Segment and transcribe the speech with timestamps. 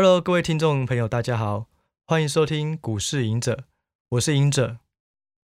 [0.00, 1.66] Hello，各位听众朋友，大家好，
[2.06, 3.64] 欢迎收听股市隐者，
[4.10, 4.76] 我是隐者。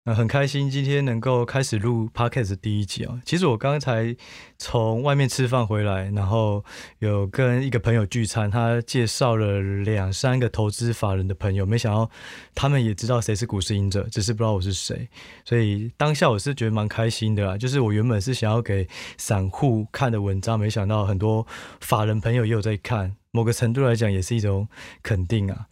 [0.05, 3.21] 那很开心今天能够开始录 Podcast 第一集哦。
[3.25, 4.15] 其实我刚才
[4.57, 6.65] 从外面吃饭回来，然后
[7.01, 12.09] 有跟一个朋友聚餐，他介绍了两三个投资法人的朋友，没想到
[12.55, 15.09] 他们也知道谁是股市隐者，只是不知道我是谁。
[15.45, 17.59] 所以当下我是觉得蛮开心的啦。
[17.59, 18.87] 就是我原本是想要给
[19.19, 21.45] 散户看的文章，没想到很多
[21.81, 24.69] 法人朋友也有在看，某个程度来讲也是一种
[25.03, 25.67] 肯定啊。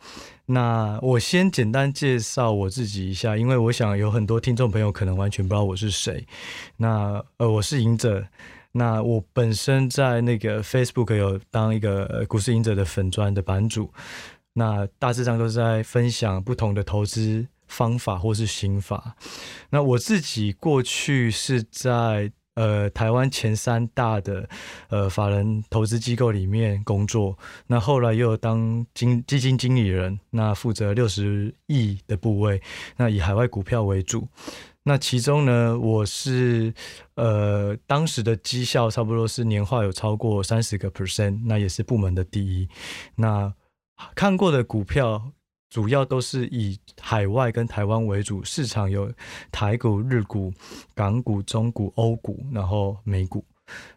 [0.47, 6.27] 那我先简单介绍我自己一下，因为我想有很多听众朋友可能完全不知道我是谁。
[6.79, 8.27] 那呃，我是隐者。
[8.73, 13.93] 那我本身在那个 Facebook 有当一个股市隐者的粉专的版主。
[14.55, 19.15] 那大致上都是在分享不同的投资方法或是心法。
[19.71, 22.33] 那我自己过去是在。
[22.55, 24.49] 呃，台湾前三大的
[24.89, 32.61] 呃法人投资机构里面工作，那后来又当经基金经理人，那负责六十亿的部位，
[32.97, 34.29] 那以海外股票为主。
[34.83, 36.75] 那其中呢，我是
[37.15, 42.69] 呃当时的绩效差不多是年化有超过三十个 percent，那也是部门的第一。
[43.17, 43.55] 那
[44.15, 45.33] 看过的股票。
[45.73, 49.11] 主要都是以海外跟台湾为主，市场有
[49.51, 50.53] 台股、日股、
[50.95, 53.43] 港股、中股、欧股，然后美股。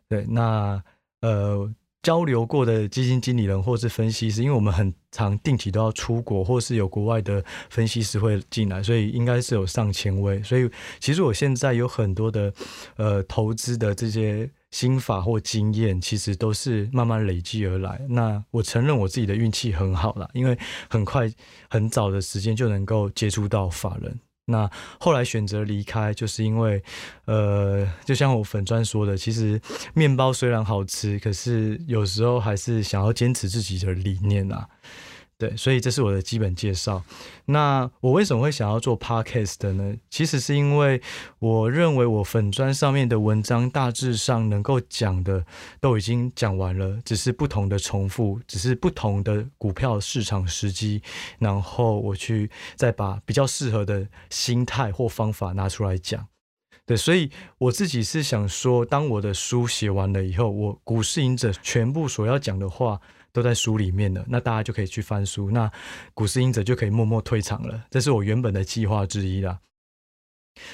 [0.07, 0.81] 对，那
[1.19, 1.69] 呃
[2.01, 10.41] 交流过的基金经理人或是分析师，因为我们很常定期都要出国，或是有国外的分析师会进来，所以应该是有上千位。
[10.43, 12.53] 所以其实我现在有很多的
[12.95, 14.49] 呃投资的这些。
[14.75, 18.01] 心法或经验其实都是慢慢累积而来。
[18.09, 20.57] 那我承认我自己的运气很好啦，因为
[20.89, 21.31] 很快
[21.69, 24.19] 很早的时间就能够接触到法人。
[24.47, 26.83] 那后来选择离开，就是因为，
[27.23, 29.61] 呃，就像我粉砖说的，其实
[29.93, 34.67] 面包虽然好吃，可是有时候还是想要坚持自己的理念啊。
[35.37, 37.03] 对，所以这是我的基本介绍。
[37.43, 39.93] 那我为什么会想要做 Podcast 的呢？
[40.09, 41.01] 其实是因为
[41.39, 45.45] 我认为我粉砖上面的文章大致上能够讲的
[45.81, 51.01] 都已经讲完了，只是不同的重复，只是不同的股票市场时机，
[51.37, 56.25] 然后我去再把比较适合的心态或方法拿出来讲。
[56.85, 63.01] 对，所以我自己是想说，当我的书写完了以后，我股市赢者全部所要讲的话。
[63.35, 65.69] 都在书里面了，那大家就可以去翻书，那
[66.13, 67.83] 股市隐者就可以默默退场了。
[67.91, 69.59] 这是我原本的计划之一啦。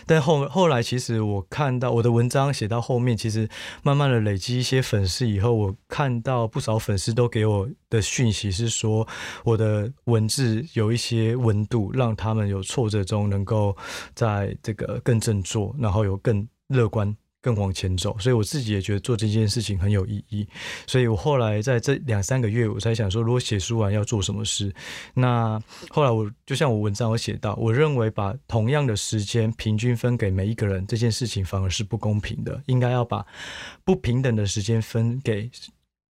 [0.05, 3.49] 但后后来，其实我看到我的文章写到后面，其实
[3.81, 9.07] 慢慢的累积一些粉丝以后，我看到不少粉丝都给我的讯息是说，
[9.43, 13.75] 我的文字有一些温度，让他们有挫折中能够
[14.13, 17.17] 在这个更振作，然后有更乐观。
[17.41, 20.47] 更往前走，所以我自己也觉得做这件事情很有意义。
[20.85, 24.71] 所以我后来在这两三个月，我才想说，如果写书完要做什么事。
[25.15, 25.59] 那
[25.89, 32.61] 后来我就像我文章有写到，我认为把同样的时间平均分给每一个人，这件事情反而是不公平的。
[32.67, 33.25] 应该要把
[33.83, 35.49] 不平等的时间分给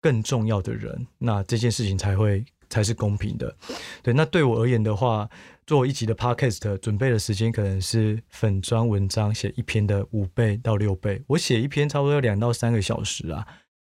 [0.03, 3.57] 更重要的人，那这件事情才会才是公平的。
[4.03, 5.27] 对，那对我而言的话。
[5.67, 11.23] 做一集的 podcast，准备的时间可能是粉专文章写一篇的五倍到六倍。
[11.29, 13.47] 我写一篇差不多要两到三个小时啊。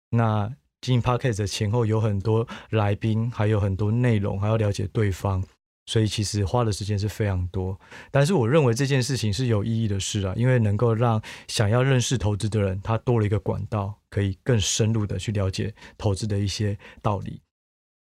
[0.09, 0.51] 那
[0.81, 5.43] 进 podcast 前后有很多来宾，还有很多内容，还要了解对方，
[5.85, 7.79] 所以其实花的时间是非常多。
[8.09, 17.39] 但是我认为这件事情是有意义的事啊，因为能够让想要认识投资的人，他多了一个管道，可以更深入的去了解投资的一些道理。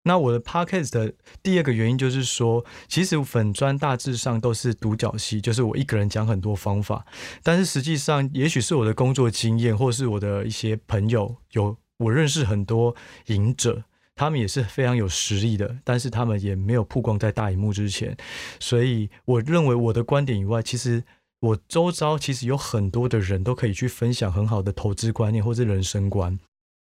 [0.04, 7.06] 那我的 podcast 的第二个原因就是说，其实粉砖大致上都是独角戏，就是我一个人讲很多方法，
[7.42, 12.96] 但是实际上，也许是我的工作经验，或是我的一些朋友，有我认识很多
[13.26, 13.84] 隐者，
[14.16, 18.16] 他们也是非常有实力的，但是他们也没有曝光在大荧幕之前，
[18.58, 21.04] 所以我认为我的观点以外，其实
[21.38, 26.38] 我周遭其实有很多的人都可以去分享很好的投资观念或是人生观。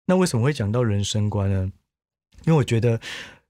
[0.06, 1.72] 那为什么会讲到人生观呢？
[2.46, 3.00] 因为我觉得，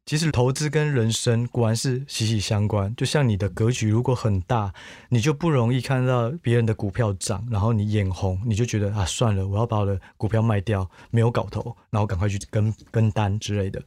[0.06, 2.94] 其实投资跟人生果然是息息相关。
[2.96, 4.74] 就像你的格局如果很大，
[5.10, 13.82] 你就不容易看到别人的股票涨，然后你眼红，你就觉得啊，算了，我要把我的股票卖掉，没有搞头，然后赶快去跟跟单之类的。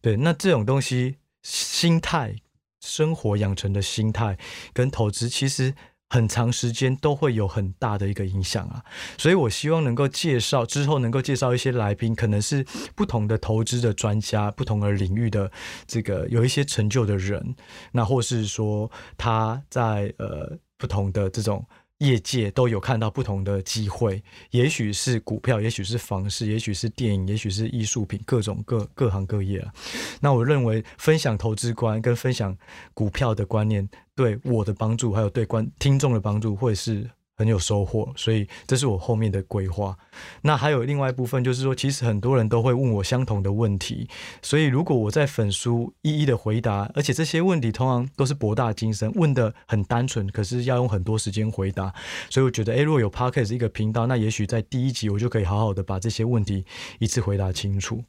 [0.00, 2.34] 对，那这种东西，心态、
[2.80, 4.36] 生活养成的心态
[4.72, 5.74] 跟投资，其实。
[6.10, 8.84] 很长时间都会有很大的一个影响啊，
[9.16, 12.66] 所以我希望能够介绍之后能够介绍一些来宾，可能是
[12.96, 15.50] 不同的投资的专家，不同的领域的
[15.86, 17.54] 这个有一些成就的人，
[17.92, 21.64] 那或是说他在呃不同的这种
[22.00, 29.72] 业界都有看到不同的机会，也许是股票，也许是房市，也许是电影，也许是艺术品，各种各各行各业啊。
[30.20, 32.56] 那我认为分享投资观跟分享
[32.94, 37.08] 股票的观念，对我的帮助，还有对观听众的帮助，会是。
[37.40, 39.96] 很有收获，所以这是我后面的规划。
[40.42, 44.06] 那还有另外一部分，就是说，其实很多人都会问我相同的问题，
[44.42, 51.90] 所以如果我在粉书一一的回答，而且这些问题通常都是博大精深，问得很单纯，可是要用很多时间回答，
[52.28, 56.66] 所以我觉得，诶，如果有 Podcast 一个频道，那也许在第一集我就可以好好的把这些问题
[56.98, 58.04] 一次回答清楚。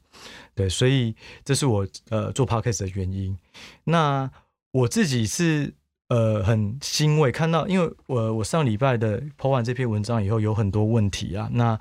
[0.54, 3.38] 对，所以这是我呃做 Podcast 的原因。
[3.84, 4.30] 那
[4.72, 5.72] 我自己是。
[6.12, 11.48] 呃，很欣慰看到，因为我我上礼拜的 po 完这篇文章以后，有很多问题啊。
[11.50, 11.78] 那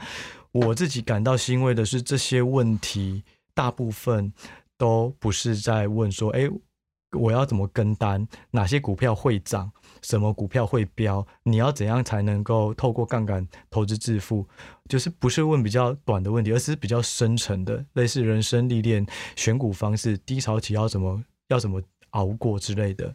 [0.54, 4.32] 我自己感到欣慰的是，这些问题大部分
[4.78, 6.50] 都不是在问说，哎，
[7.12, 9.70] 我要怎么跟单，哪些股票会涨，
[10.02, 14.48] 什么股票会飙，你要怎样才能够透过杠杆投资致富？
[14.88, 19.06] 就是不是问比较短的问题，而是比较深层的，类似人生历练、
[19.36, 21.82] 选股方式、低潮期要怎么要怎么
[22.12, 23.14] 熬过之类的。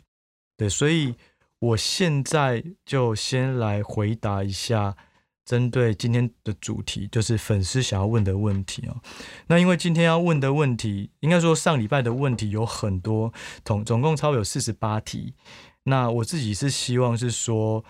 [0.57, 1.15] 对，所以
[1.59, 4.97] 我现在就先来回答一下，
[5.45, 8.97] 针对今天的主题，就是粉丝想要问的问题哦。
[9.47, 13.33] 那因为今天要问的问题，应该说上礼拜的问题有很多，
[13.65, 15.35] 总总共超有四十八题。
[15.85, 17.85] 那我自己是希望是说，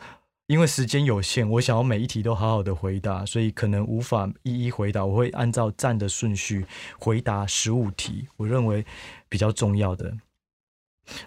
[0.49, 5.05] 因为时间有限，我想要每一题都好好的回答，所以可能无法一一回答。
[5.05, 6.67] 我会按照站的顺序
[6.99, 8.85] 回答十五题，我认为
[9.29, 10.15] 比较重要的。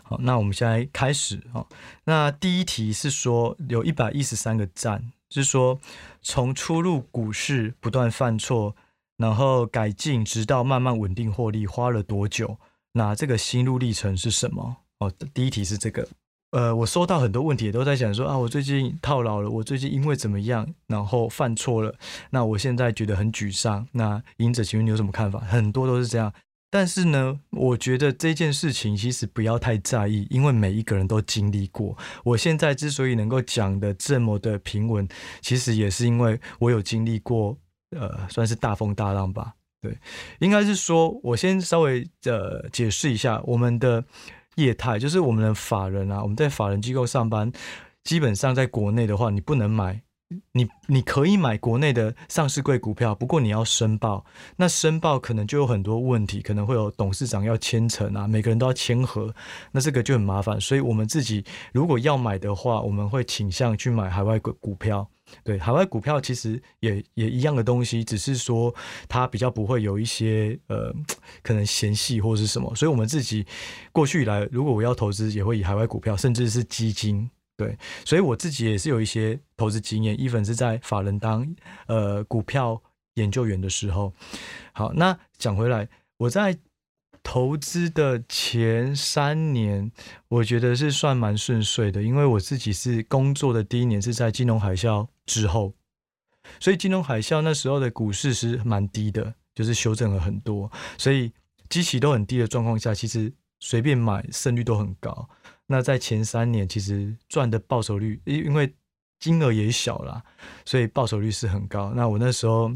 [0.03, 1.41] 好，那我们现在开始。
[1.53, 1.67] 好，
[2.05, 5.79] 那第一题是说有一百一十三个赞，是说
[6.21, 8.75] 从初入股市不断犯错，
[9.17, 12.57] 然后改进，直到慢慢稳定获利，花了多久？
[12.93, 14.77] 那这个心路历程是什么？
[14.99, 16.07] 哦，第一题是这个。
[16.51, 21.93] 呃，我收到很多问题，也都在讲说啊，我最近套牢了，我最近因为怎么样，然后犯错了，
[22.31, 23.87] 那我现在觉得很沮丧。
[23.91, 25.39] 那赢者，请问你有什么看法？
[25.41, 26.33] 很多都是这样。
[26.71, 31.98] 但是呢，我觉得这件事情其实不要太在意，因为每一个人都经历过。
[32.24, 35.07] 我现在之所以能够讲的这么的平稳，
[35.42, 37.57] 其实也是因为我有经历过，
[37.98, 39.54] 呃，算是大风大浪吧。
[39.81, 39.98] 对，
[40.39, 44.04] 应该是说，我先稍微呃解释一下我们的
[44.56, 47.51] 业态，就是我们的法人啊，我们在法人机构上班，
[48.04, 50.04] 基本上在国内的话，你不能买。
[50.51, 54.23] 你你可以买国内的上市柜股票，不过你要申报，
[54.57, 59.33] 那申报可能就有很多问题，可能会有董事长要签成啊，每个人都要签核，
[59.71, 60.61] 那这个就很麻烦。
[60.61, 61.43] 所以我们自己
[61.73, 65.09] 如果要买的话，我们会倾向去买海外股股票。
[65.43, 68.73] 对，海外股票其实也也一样的东西，只是说
[69.07, 70.93] 它比较不会有一些呃
[71.43, 72.73] 可能嫌隙或是什么。
[72.75, 73.45] 所以我们自己
[73.91, 77.29] 过去以来，如果我要投资，也会以海外股票，甚至是基金。
[77.59, 81.45] 对，所以我自己也是有一些投资经验，even 是在法人当
[81.88, 82.81] 呃股票
[83.15, 84.13] 研究员的时候。
[84.71, 86.57] 好，那讲回来，我在
[87.21, 89.91] 投资的前三年，
[90.29, 95.73] 我觉得是算蛮顺遂的，因为我自己是工作的第一年是在金融海啸之后，
[96.61, 101.33] 所以金融海啸那时候的股市是蛮低的，就是修正了很多，所以
[101.67, 105.29] 基期都很低的状况下，其实随便买胜率都很高。
[105.71, 108.74] 那在前三年，其实赚的报酬率，因因为
[109.19, 110.24] 金额也小啦，
[110.66, 111.94] 所以报酬率是很高。
[111.95, 112.71] 那我那时候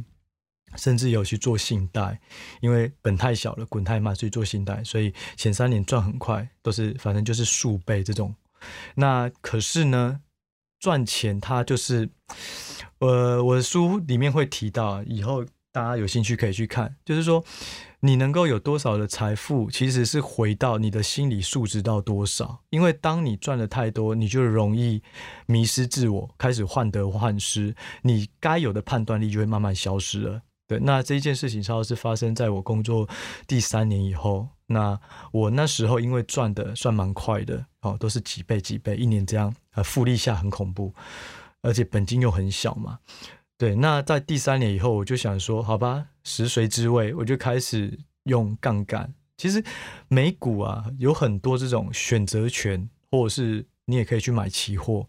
[0.78, 2.22] 甚至有去做信贷，
[2.62, 8.36] 因为本太小了，滚太慢，所以做信贷，所以前三年赚很快，都是反正就是数倍这种。
[8.94, 10.22] 那可是呢，
[10.80, 12.08] 赚钱它就是，
[13.00, 17.44] 呃，我的书里面会提到，以后大家有兴趣可以去看，就是说。
[18.06, 22.60] 你能够有多少的财富，其实是回到你的心理素质到多少。
[22.70, 25.02] 因为当你赚的太多，你就容易
[25.46, 30.42] 迷失自我，开始患得患失，你该有的判断力就会慢慢消失了。
[30.68, 33.08] 对，那这一件事情，超是发生在我工作
[33.48, 34.50] 第三年以后。
[34.68, 35.00] 那
[35.32, 40.94] 我那时候因为赚的算蛮快的，哦，都是几倍几倍，一年这样，呃，复利下很恐怖，
[41.62, 43.00] 而且本金又很小嘛。
[43.58, 49.14] 对，那在第三年以后，我就想说，好吧，食髓知味，我就开始用杠杆。
[49.38, 49.64] 其实
[50.08, 55.08] 美股啊，有很多这种选择权，或者是你也可以去买期货。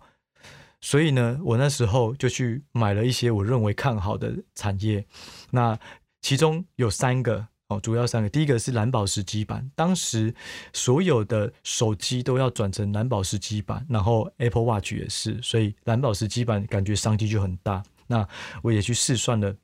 [0.80, 5.04] 所以呢，我那时候就去买了一些我认为看好的产业。
[5.50, 5.78] 那
[6.20, 10.34] 其中有三个哦，主要三个，第一个是蓝宝石基板，当时
[10.72, 17.82] 所有的手机都要转成蓝宝石基板，然后 Apple Watch 也是，所以蓝宝石基板感觉商机就很大。
[18.06, 18.26] 那
[18.62, 19.54] 我也去试算了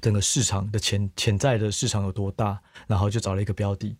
[0.00, 3.96] 整个市场的潜潜在的市场有多大，然后就找了一个标的，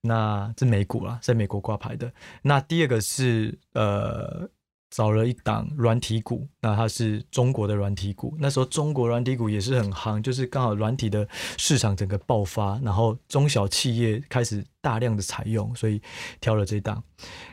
[0.00, 2.12] 那这美股啦，在美国挂牌的。
[2.42, 4.48] 那第二个是呃
[4.90, 8.36] 找了一档软体股，那它是中国的软体股。
[8.40, 16.02] 那时候中国软体股也是很夯，就是刚好软体的市场整个爆发，然后中小企业开始大量的采用，所以
[16.40, 17.04] 挑了这档。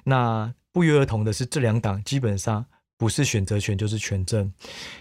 [0.04, 2.66] 那不约而同的是，这两档基本上
[2.98, 4.52] 不是选择权就是权证。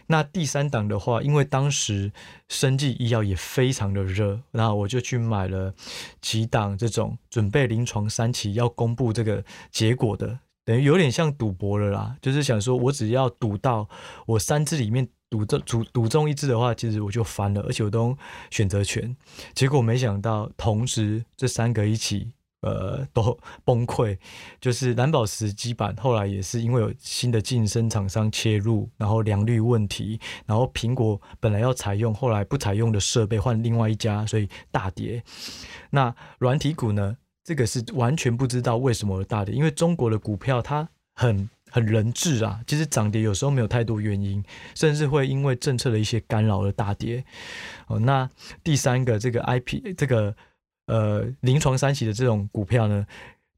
[0.06, 2.12] 那第三档的话，因为当时
[2.48, 5.74] 生技医药也非常的热，然后我就去买了
[6.20, 10.38] 几档这种准备临床三期要公布这个结果的。
[10.64, 13.88] 等于有点像赌博了啦，就是想说，我只要赌到
[14.26, 18.18] 我三只里面赌中赌赌中一只的话，其实我就翻了，而且我都
[18.50, 19.16] 选择权。
[19.54, 24.18] 结果没想到，同时这三个一起，呃，都 崩溃。
[24.60, 35.22] 就是蓝宝石基板后来也是因为有新的晋升厂商切入，然后良率问题，然后苹果本来要采用，后来不采用的设备换另外一家，所以大跌。
[35.90, 37.16] 那软体股呢？
[37.44, 44.42] 这个是完全不知道为什么而大跌，因为中国的股票它很很人质啊，其实涨跌有时候没有太多原因，
[44.74, 47.24] 甚至会因为政策的一些干扰而大跌。
[47.86, 48.28] 哦，那
[48.64, 50.34] 第三个这个 IP 这个
[50.86, 53.06] 呃临床三期的这种股票呢，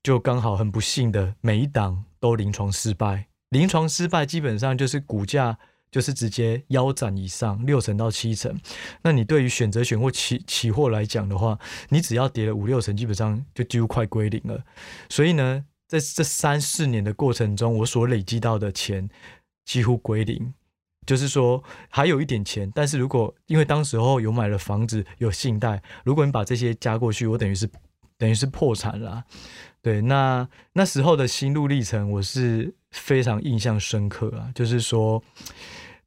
[0.03, 5.59] 就刚好很不幸的每一档都临床失败，临床失败基本上就是股价。
[5.91, 8.55] 就是直接腰斩以上六成到七成，
[9.01, 11.59] 那你对于选择选或期期货来讲的话，
[11.89, 14.63] 你只要跌了五六成，基本上就几乎快归零了。
[15.09, 19.09] 所以呢，在这三四年的过程中，我所累积到的钱
[19.65, 20.53] 几乎归零，
[21.09, 27.69] 就是说还有一点钱，但是如果因为当时候有买了房子有信贷，如果你把这些加过去，我等于是
[28.19, 29.25] 等于是破产了。
[29.81, 35.23] 对，那那时候的心路历程，我是非常印象深刻啊，就是说。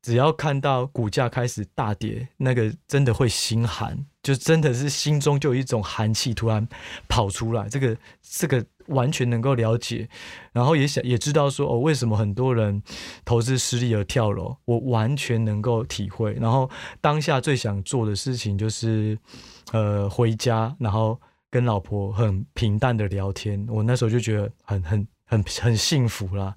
[0.04, 6.68] 只要看到股价开始大跌，那个真的会心寒，就真的是心中就有一种寒气突然
[7.08, 7.70] 跑出来。
[7.70, 10.08] 这个这个完全能够了解，
[10.52, 12.82] 然后也想也知道说哦，为什么很多人
[13.24, 16.34] 投资失利而跳楼，我完全能够体会。
[16.34, 16.70] 然后
[17.00, 19.18] 当下最想做的事情就是，
[19.72, 21.20] 呃，回家，然后
[21.50, 23.66] 跟老婆很平淡的聊天。
[23.70, 26.56] 我那时候就觉得很很很很幸福啦，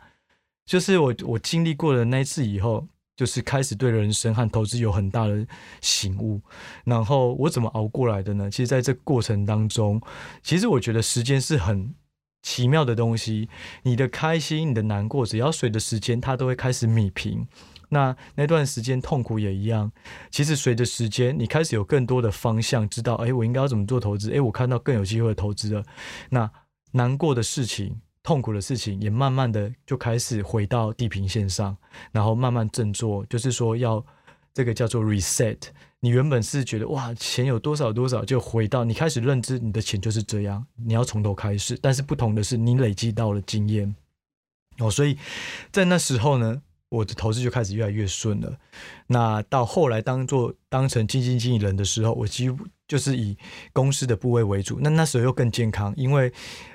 [0.66, 2.86] 就是我我经历过了那一次以后。
[3.16, 5.46] 就是开始对人生和投资有很大的
[5.80, 6.40] 醒悟，
[6.82, 8.50] 然后我怎么熬过来的呢？
[8.50, 10.02] 其实，在这过程当中，
[10.42, 11.94] 其实我觉得时间是很
[12.44, 13.48] 奇妙的东西。
[13.82, 17.44] 你的开心、你的难过，只要随着时间，它都会开始米平。
[17.88, 19.90] 那那段时间痛苦也一样。
[20.30, 24.32] 其实随着时间，你开始有更多的方向，知道，哎，我应该要怎么做投资？
[24.32, 25.82] 哎，我看到更有机会的投资了。
[26.30, 26.48] 那
[26.92, 28.00] 难过的事情。
[28.26, 31.76] 痛苦的事情也慢慢的就开始回到地平线上，
[32.10, 34.02] 然后慢慢振作，就是说要
[34.54, 35.58] 这个叫做 reset。
[36.04, 41.78] 你原本是觉得哇，钱有多少多少，就回到你开始认知你的钱就是这样，你要从头开始。
[41.80, 43.96] 但是不同的是，你累积到了经验
[44.76, 45.16] 哦，所以
[45.72, 48.54] 在那时候呢，我的投资就开始越来越顺了。
[49.06, 52.66] 那到后来当做当成基金经理人的时候，我几乎。
[52.86, 53.36] 就是以
[53.72, 56.30] 公司的部位为主，那那时候又更健康，因为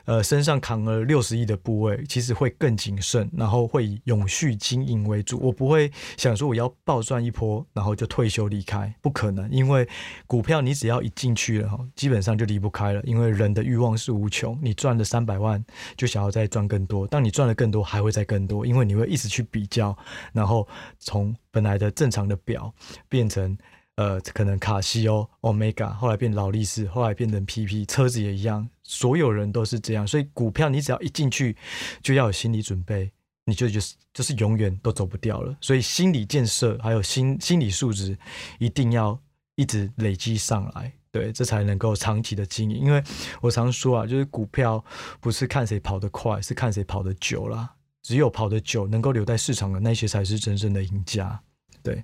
[0.06, 5.40] 呃身上扛了六十亿的部位，其实会更谨慎，然后会以永续经营为主。
[5.40, 9.88] 我不会想说我要暴赚一波，然后就退休离开，不可能，因为
[10.26, 14.58] 股票你只要一进去了，基本上就离不开了，因为人的欲望是无穷。
[14.64, 15.64] 你赚了三百万，
[15.96, 19.96] 就想要再赚更多，当你赚了更多，还会再更多，因为你会一直去比较，
[20.34, 22.74] 然后从本来的正常的表
[23.08, 23.56] 变成。
[24.00, 30.08] 呃，可能卡西欧、Omega，后来变劳力士，后来变成 PP，车子也一样，所有人都是这样。
[30.08, 31.58] 所以股票你只要一进去，
[32.02, 33.12] 就要有心理准备，
[33.44, 35.54] 你就就是就是永远都走不掉了。
[35.60, 38.18] 所以心理建设还有心心理素质
[38.58, 39.20] 一定要
[39.56, 42.78] 一直累积上来，对，这才能够长期的经营。
[42.78, 43.04] 因为
[43.42, 44.82] 我常说啊，就是股票
[45.20, 47.70] 不是看谁跑得快，是看谁跑得久啦。
[48.02, 51.42] 只有跑得久，能够留在市场的那些才是真正的赢家。
[51.90, 52.04] 对，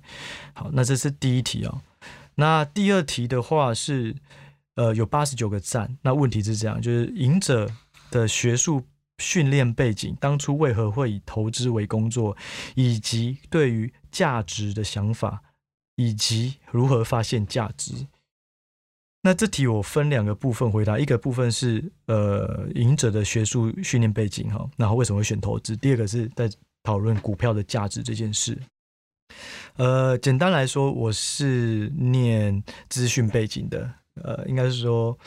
[0.52, 1.80] 好，那这是第一题哦。
[2.34, 4.16] 那第二题的话是，
[4.74, 5.96] 呃，有八十九个赞。
[6.02, 7.70] 那问题是这样，就是赢者
[8.10, 8.82] 的学术
[9.18, 12.36] 训练背景，当初为何会以投资为工作，
[12.74, 15.40] 以及对于价值的想法，
[15.94, 18.08] 以及如何发现价值。
[19.22, 25.76] 那这题我分两个部分回答，一个部分是呃赢者的学术训练背景哈，然后为什么会选投资？
[25.76, 26.50] 第二个是在
[26.82, 28.60] 讨论股票的价值这件事。
[29.76, 33.90] 呃，简单来说，我是念资讯背景的。
[34.22, 35.18] 呃，应该是说，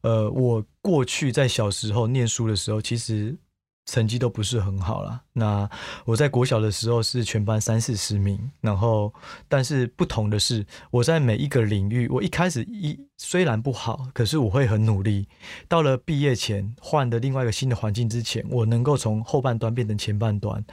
[0.00, 3.36] 呃，我过去在小时候念书的时候，其实
[3.84, 5.22] 成绩都不是很好啦。
[5.38, 5.68] 那
[6.04, 9.12] 我在国小的时候是全班三四十名，然后，
[9.48, 15.26] 但是不同的是，我在每一个领域，我一开始一虽然不好，可是我会很努力。
[15.66, 20.64] 到了毕业前，换的另外一个新的环境之前，我能够从后半段变成前半段。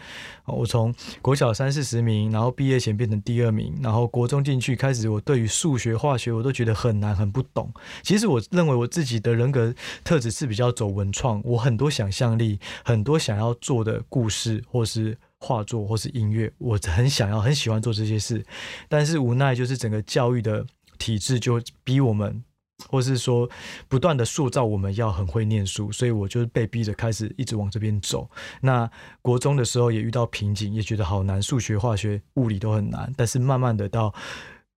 [0.45, 7.72] 我从国小三四十名，然后毕业前变成第二名，然后国中进去开始，我对于数学、化学我都觉得很难、很不懂。
[8.03, 18.46] 其实我认为我自己的人格特质是比较走文创，我很多想象力，很多想要做的故事，或是画作，或是音乐，我很想要、很喜欢做这些事。
[18.88, 20.66] 但是无奈就是整个教育的。
[20.98, 22.42] 体制就逼我们，
[22.88, 23.50] 或是说
[23.90, 28.30] 不断的塑造我们要很会念书，所以我就被逼着开始一直往这边走。
[28.62, 28.90] 那
[29.22, 33.14] 国中的时候也遇到瓶颈，也觉得好难，数学、化学、物理都很难。
[33.18, 34.16] 但是慢慢的到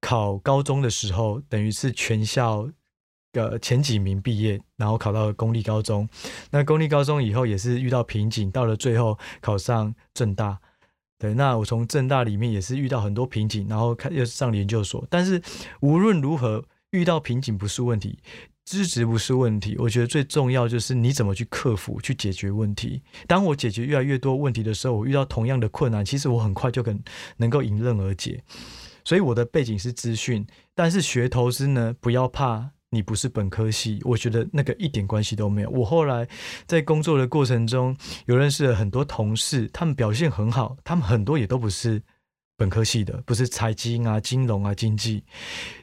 [0.01, 2.69] 考高中的时候，等于是全校
[3.33, 6.09] 个前几名毕业，然后考到了公立高中。
[6.51, 10.59] 那公立高中以后也是遇到瓶颈，到了最后考上正大。
[11.19, 15.05] 对，那我从正大里面也是遇到很多瓶颈，然后开又上研究所。
[15.11, 15.43] 但是
[15.81, 18.21] 无论如何，遇到瓶颈不是问题，
[18.65, 19.75] 资质不是问题。
[19.79, 23.03] 我觉得最重要就是你怎么去克服、去解决问题。
[23.27, 27.01] 当我解决越来越多问题的时候，我遇到同样的困难，其实我很快就能
[27.39, 28.43] 能够迎刃而解。
[29.05, 32.71] 所以我的背景是资讯，但是学投资呢，不要怕。
[32.91, 35.69] 你不是本科系，我觉得那个一点关系都没有。
[35.71, 36.27] 我后来
[36.67, 37.95] 在工作的过程中，
[38.27, 42.03] 有认识了很多同事，他们表现很好，他们很多也都不是
[42.57, 45.23] 本科系的，不是财经啊、金融啊、经济。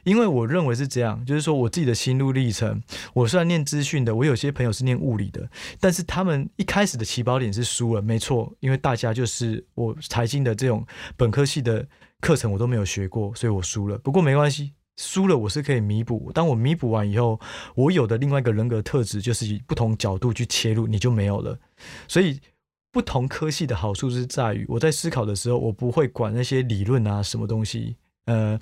[0.04, 2.82] 因为我认为是这样，就是说我自己的心路历程。
[3.14, 5.48] 我虽然念资讯的，我有些朋友是念物理的，
[5.78, 10.84] 但是他们一开始的起跑点是输了，没错，因为大家就是我财经的这种
[11.16, 11.86] 本科系的
[12.20, 13.96] 课程我都没有学过，所以我输了。
[13.98, 14.72] 不过没关系。
[14.96, 17.38] 输了我是可以弥补，当我弥补完以后，
[17.74, 21.58] 我有的另外一个人格特质就是以不同角度去切入，你就没有了。
[22.08, 22.40] 所以
[22.90, 28.58] 不同科系的好处是在于，我在思考的时候，我不会管那些理论啊什么东西，呃。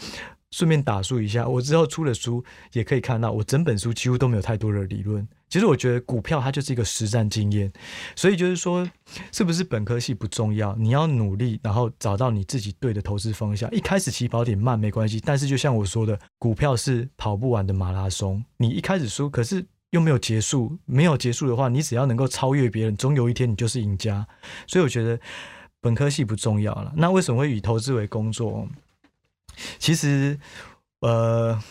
[0.54, 2.44] 顺便打书一下，我之后出了书
[2.74, 5.26] 也可以看到，我整本书几乎都没有太多的理论。
[5.48, 7.72] 其实我觉得股票它就是一个实战经验，
[8.14, 8.88] 所以就是说，
[9.32, 13.68] 是不是本科系不重要，你要努力，然后找到你自己对的投资方向。
[13.72, 18.40] 一开始起跑点慢没关系，但是就像我说的，股票是跑不完的马拉松。
[18.58, 24.24] 你一开始输，可是又没有结束，没有结束的话，你只要能够超越别人，总有一天你就是赢家。
[24.68, 25.18] 所以我觉得
[25.80, 26.92] 本科系不重要了。
[26.96, 28.68] 那为什么会以投资为工作？
[29.78, 30.38] 其实，
[31.00, 31.62] 呃，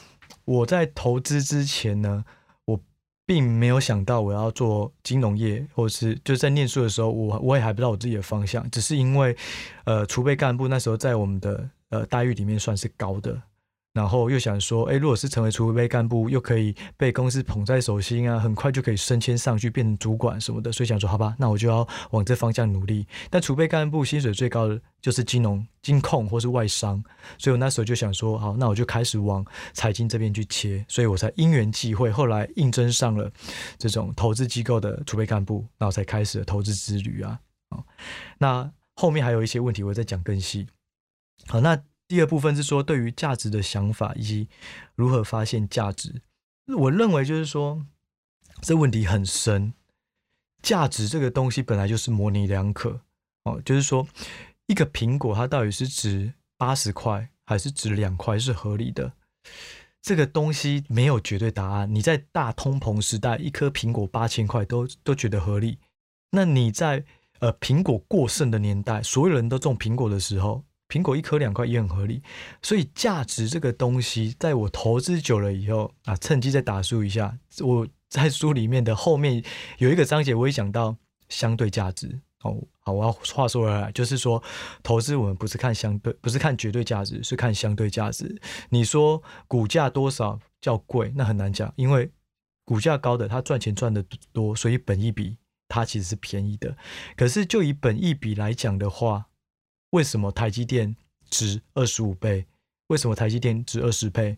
[0.45, 2.23] 我在投资之前呢，
[2.65, 2.79] 我
[3.25, 9.35] 并没有想到我要做金融业，或是就在念书的时候，我我也还不知道我自己的方向，只是因为，
[9.85, 13.41] 呃，储备干部那时候在我们的呃待遇里面算是高的。
[13.93, 23.05] 然后又想说，哎，如果是成为储备干部，又可以被公司捧在手心啊，很快就可以升迁上去，变成主管什么的，所以想说，好吧，那我就要往这方向努力。
[23.29, 27.03] 但储备干部薪水最高的就是金融、金控或是外商，
[27.37, 33.31] 所以我那时候就想说，好，那我就开始往财经这边去切，所以我才因缘际会，后来应征上了
[33.77, 37.39] 这种投资机构的储备干部，然后才开始了投资之旅啊。
[38.39, 40.65] 那后面还有一些问题，我再讲更细。
[41.45, 41.79] 好，那。
[42.13, 44.47] 第二部分是说，对于价值的想法以及
[44.93, 46.21] 如何发现价值。
[46.77, 47.87] 我认为就是说，
[48.61, 49.73] 这问题很深。
[50.61, 53.01] 价值这个东西本来就是模棱两可
[53.45, 54.07] 哦，就是说，
[54.67, 59.13] 一个苹果它到底是值八十块还是值两块是合理的。
[59.99, 61.95] 这个东西没有绝对答案。
[61.95, 65.79] 你在大通膨时代，一颗苹果八千块都都觉得合理。
[66.29, 67.05] 那你在
[67.39, 70.63] 呃苹果过剩的年代，所有人都种苹果的时候。
[70.93, 72.21] 苹果一颗两块也很合理，
[72.61, 77.35] 所以价值这个东西，在我投资久了以后啊，趁机再打书一下。
[77.61, 79.43] 我在书里面的后面
[79.79, 80.95] 有一个章节，我也讲到
[81.29, 82.21] 相对价值。
[82.43, 84.43] 哦，好，我要话说回来，就是说
[84.83, 88.39] 投资我们不是看相对，不是看绝对价值，是看相对价值。
[88.69, 92.11] 你说股价多少叫贵，那很难讲，因为
[92.63, 96.77] 股价高的它赚钱赚得多，所以本一比它其实是便宜的。
[97.15, 99.25] 可是就以本一比来讲的话，
[99.93, 100.95] 为什么台积电
[101.29, 102.47] 值二十五倍？
[102.87, 104.35] 为什么台积电值二十倍？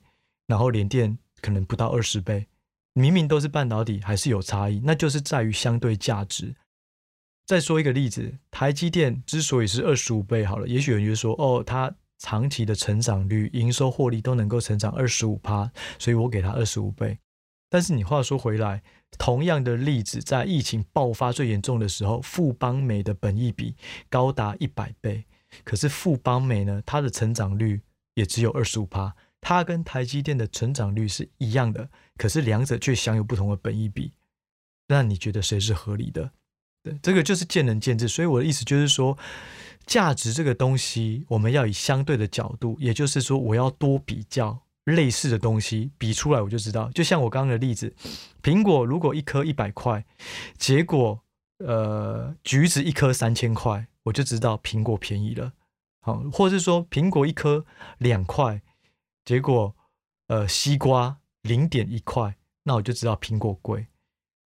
[0.47, 2.47] 然后联电可能不到二十倍？
[2.91, 6.53] 明明都是半导体，还是有差异，那就是在于相对价值。
[7.45, 17.17] 再说一个例子，台积电之所以是二十五倍，好了，也许有人就说，哦，它长期的成长率、营收获利都能够成长二十五趴，所以我给它二十五倍。
[17.69, 18.83] 但是你话说回来，
[19.17, 23.73] 同样的例子，在疫情爆发最严重的时候，富邦美的本益比
[24.09, 25.23] 高达一百倍。
[25.63, 27.81] 可是富邦美呢，它的成长率
[28.15, 34.13] 也只有二十五趴，它跟台积电的成长率是一样的，可是两者却享有不同的本益比。
[34.87, 36.31] 那你觉得谁是合理的？
[36.83, 38.07] 对，这个就是见仁见智。
[38.07, 39.17] 所以我的意思就是说，
[39.87, 46.91] 价值这个东西，我们要以相对的角度，也就是说，我要多比较，类似的东西比出来，我就知道。
[46.91, 47.95] 就像我刚刚的例子，
[48.43, 50.05] 苹果如果一颗一百块，
[50.59, 51.19] 结果
[51.57, 55.53] 呃橘子一颗三千块，我就知道苹果便宜了。
[55.99, 57.65] 好，或者是说苹果一颗
[57.99, 58.63] 两块，
[59.23, 59.75] 结果
[60.27, 63.85] 呃西瓜零点一块，那我就知道苹果贵。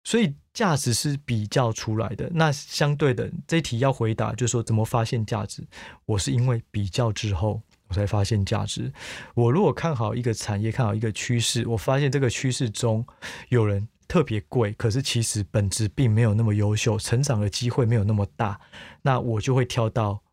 [0.04, 2.30] 所以价值是比较出来的。
[2.34, 5.66] 那相对的，这题要回答就是说怎么发现价值？
[6.06, 7.62] 我是因为比较之后。
[7.88, 8.92] 我才发现价值。
[9.36, 13.06] 我如果看好一个产业，看好一个趋势，我发现这个趋势中
[13.50, 18.60] 有人特别贵，可是其实本质并没有那么优秀，成长的机会没有那么大，
[19.02, 20.24] 那我就会挑到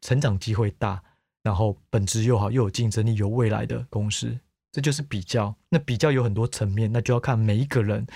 [0.00, 1.02] 成长机会大，
[1.42, 4.38] 然后本质又好又有竞争力、有未来的公司。
[4.70, 5.54] 这就是比较。
[5.68, 8.06] 那比较有很多层面，那就要看每一个人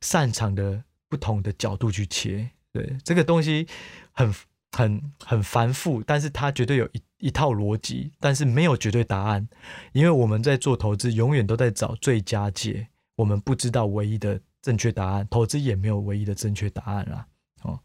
[0.00, 2.50] 擅长的不同的角度去切。
[2.72, 3.66] 对，这个东西
[4.12, 4.34] 很。
[4.72, 9.48] 很很繁复，但是它绝对有一一套逻辑，但是没有绝对答案，
[9.92, 17.26] 因为我们在做投资，永远都在找最佳解，我们不知道唯一的正确答案，投资也没有唯一的正确答案啦。
[17.62, 17.80] 哦，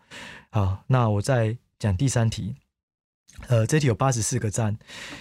[0.52, 2.56] 好，那我再讲第三题，
[3.48, 4.78] 呃，这题有八十四个赞，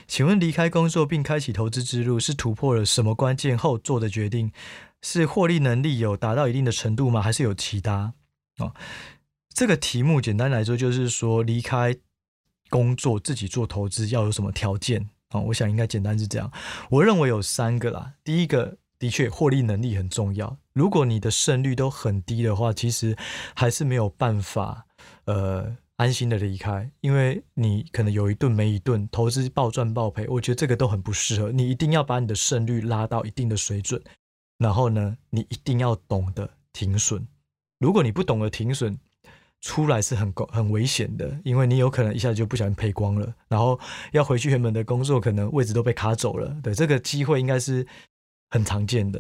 [0.07, 4.53] 请问离开工作并开启投资之路，是突破了什么关键后做的决定？
[5.01, 7.23] 是获利能力有达到一定的程度吗？
[7.23, 8.13] 还是有其他？
[8.59, 8.75] 哦。
[9.55, 11.97] 这个题目简单来说就是说，离开
[12.69, 15.41] 工作自己做投资要有什么条件啊？
[15.41, 16.53] 我想应该简单是这样。
[16.91, 18.15] 我认为有三个啦。
[18.23, 20.57] 第一个，的确获利能力很重要。
[20.75, 23.17] 如果你的胜率都很低的话，其实
[23.53, 24.87] 还是没有办法
[25.25, 31.51] 呃安心的离开，因为你可能有一顿没一顿，投资暴赚暴赔，我觉得这个都很不适合。
[31.51, 34.01] 你一定要把你的胜率拉到一定的水准，
[34.59, 37.27] 然后呢，你一定要懂得停损。
[37.81, 38.97] 如果你不懂得停损，
[39.61, 43.81] 出来是很高很危险的，因为你有可能一下子就不小心赔光了，然后
[44.13, 46.57] 要回去原本的工作，可能位置都被卡走了。
[46.63, 47.85] 对，这个机会应该是
[48.53, 49.19] 很常见的，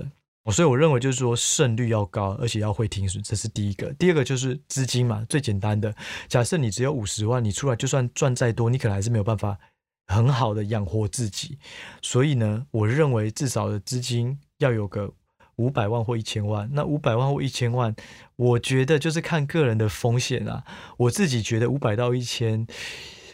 [0.53, 3.93] 所以我认为就是说胜率要高，而且要会停损，这是第一个。
[3.95, 5.93] 第二个就是资金嘛，最简单的，
[6.29, 9.59] 假设你只有五十万，你出来就算赚再多，你可能还是没有办法
[10.07, 11.59] 很好的养活自己。
[12.03, 15.13] 所以呢，我认为至少的资金要有个。
[15.57, 17.95] 五百万或一千万，那五百万或一千万，
[18.37, 20.65] 我觉得就是看个人的风险啊。
[20.97, 22.67] 我自己觉得五百到一千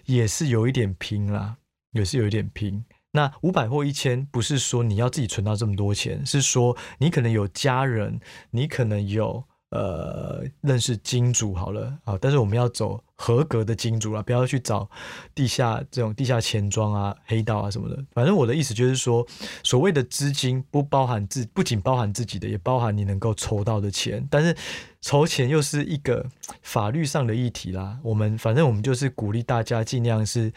[0.04, 1.56] 也是有一点拼啦，
[1.92, 2.84] 也是有一点拼。
[3.18, 9.44] 那五百或一千，不是说你要自己存到这么多钱，是说你可能有家人，你可能有。
[9.70, 14.88] 呃，认识金主好了啊，但是我们要走合格的金主啊，不要去找
[15.35, 18.02] 地下这种地下钱庄啊、黑道啊什么的。
[18.14, 19.26] 反正我的意思就是说，
[19.62, 24.26] 所谓的资金不包含自，不仅包含自己的，也包含你能够筹到的钱。
[24.31, 24.57] 但是
[25.00, 26.26] 筹钱又是一个
[26.62, 27.98] 法律上的议题啦。
[28.02, 30.52] 我们反正我们就是鼓励大家尽量是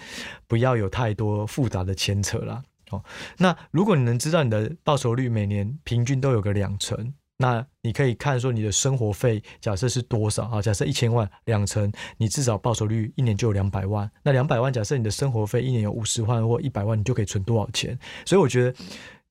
[0.48, 2.64] 不要有太多复杂的牵扯啦。
[2.90, 3.04] 哦，
[3.38, 7.14] 那如果你能知道你的报酬率每年平均都有个两成。
[7.38, 10.62] 那你可以看说你的生活费假设是多少啊？
[10.62, 14.08] 假设一千万两成，你至少报酬率一年就有两百万。
[14.22, 17.98] 那两百万，假设你的生活费一年有五十万或一百万，你就可以存多少钱？
[18.28, 18.78] 所以我觉得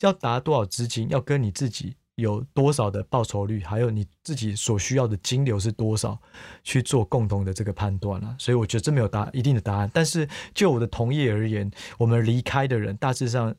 [0.01, 6.17] 要达多少资金，要跟你自己有多少的报酬率，还有你自己所需要的金流是多少
[6.63, 8.37] 去做共同的这个判断啊。
[8.39, 9.91] 所以我觉得这没有答一定的答案。
[9.93, 13.55] 但是就我的同业而言，我们离开的人大致上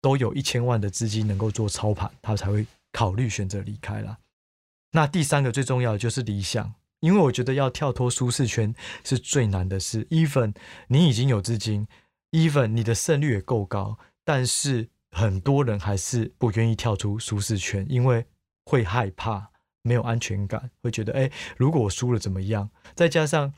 [0.00, 2.64] 都有一千万的资金能够做操盘，他才会。
[2.96, 4.18] 考虑选择离开了。
[4.92, 10.04] 那第三个最重要的就是理想，因为我觉得要跳脱舒适圈是最难的事。
[10.10, 10.54] even
[10.86, 11.88] 你已经有资金
[12.30, 18.26] ，even 你的胜率也够高，但是很多人还是不愿意跳出舒适圈，因为
[18.64, 19.50] 会害怕，
[19.82, 22.68] 没有安全感，会觉得哎，如果我输了怎么样？
[22.96, 23.54] 再加上，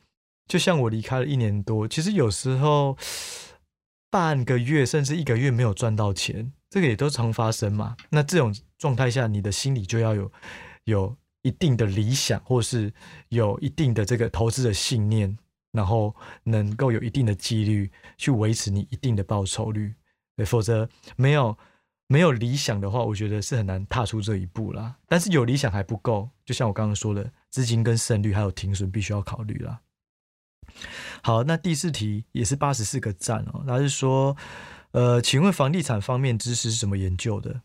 [0.47, 2.99] 就像我离开了一年多，其实有时候
[4.11, 6.53] 半个月甚至一个月没有赚到钱。
[6.69, 7.97] 这个也都常发生嘛。
[8.11, 10.31] 那这种状态下，你的心里就要有
[10.85, 12.93] 有一定的理想，或是
[13.31, 15.39] 有一定的这个投资的信念，
[15.73, 19.95] 然后能够有一定的纪律去维持你一定的报酬率。
[20.37, 21.57] 对，否则没有
[22.07, 24.97] 没有理想的话，我觉得是很难踏出这一步啦。
[25.09, 29.81] 但是有理想还不够，就像我刚刚说的，资金跟胜率还有停损必须要考虑啦。
[31.23, 34.37] 好，那第四题也是八十四个赞哦，那是说。
[34.93, 37.61] 呃，请问房地产方面知识是怎么研究的？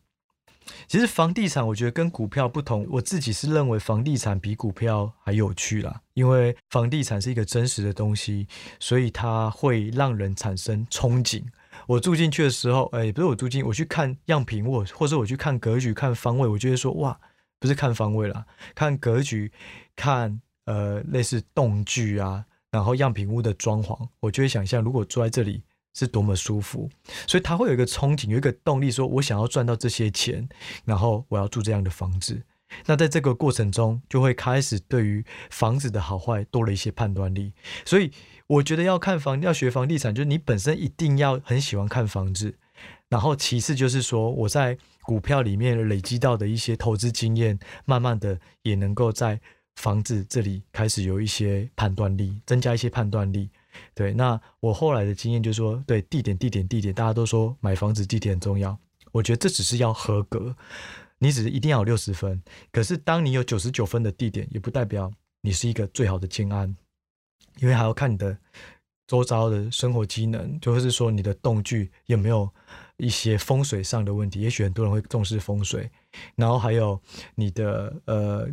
[0.85, 8.47] 其实房地产我觉得跟股票不同，我自己是认为房地产比股票还有趣啦，因为房地产是一个真实的东西，
[8.81, 11.41] 所以它会让人产生憧憬。
[11.87, 17.19] 我住进去的时候，哎，不是我住进，我去看样品屋，或者我去看格局、看方位，我觉得说哇，
[17.59, 19.51] 不是看方位啦，看格局，
[19.95, 25.63] 看呃类似动距啊，然后样品屋的装潢，我就会想象如果住在这里。
[25.93, 26.89] 是多么舒服，
[27.27, 30.47] 所以他会有一个憧憬，有一个动力，说我想要赚到这些钱，
[30.85, 32.41] 然后我要住这样的房子。
[32.85, 37.51] 那在这个过程中，就会开始对于房子的好坏多了一些判断力。
[37.83, 38.09] 所以
[38.51, 42.53] 我觉得要看房，要学房地产，就是你本身一定要很喜欢看房子，
[43.07, 49.39] 然后其次就是说我在股票里面累积到的一些投资经验，慢慢的也能够在
[49.75, 53.49] 房子这里开始有一些判断力，增加一些判断力。
[53.93, 58.77] 对，那我后来的经验就是说，对，地点、地点、地点，大家都说买房子地点很重要。
[59.13, 60.53] 我觉得这只是要合格，
[61.19, 62.43] 你只是一定要有六十分。
[62.69, 65.09] 可是当你有九十九分的地点，也不代表
[65.39, 66.75] 你是一个最好的建安，
[67.61, 68.37] 因为还要看你的
[69.07, 72.49] 周遭的生活机能，就是说你的动距有没有
[72.97, 74.41] 一些风水上的问题。
[74.41, 75.89] 也许很多人会重视风水，
[76.35, 76.99] 然后还有
[77.35, 78.49] 你的呃。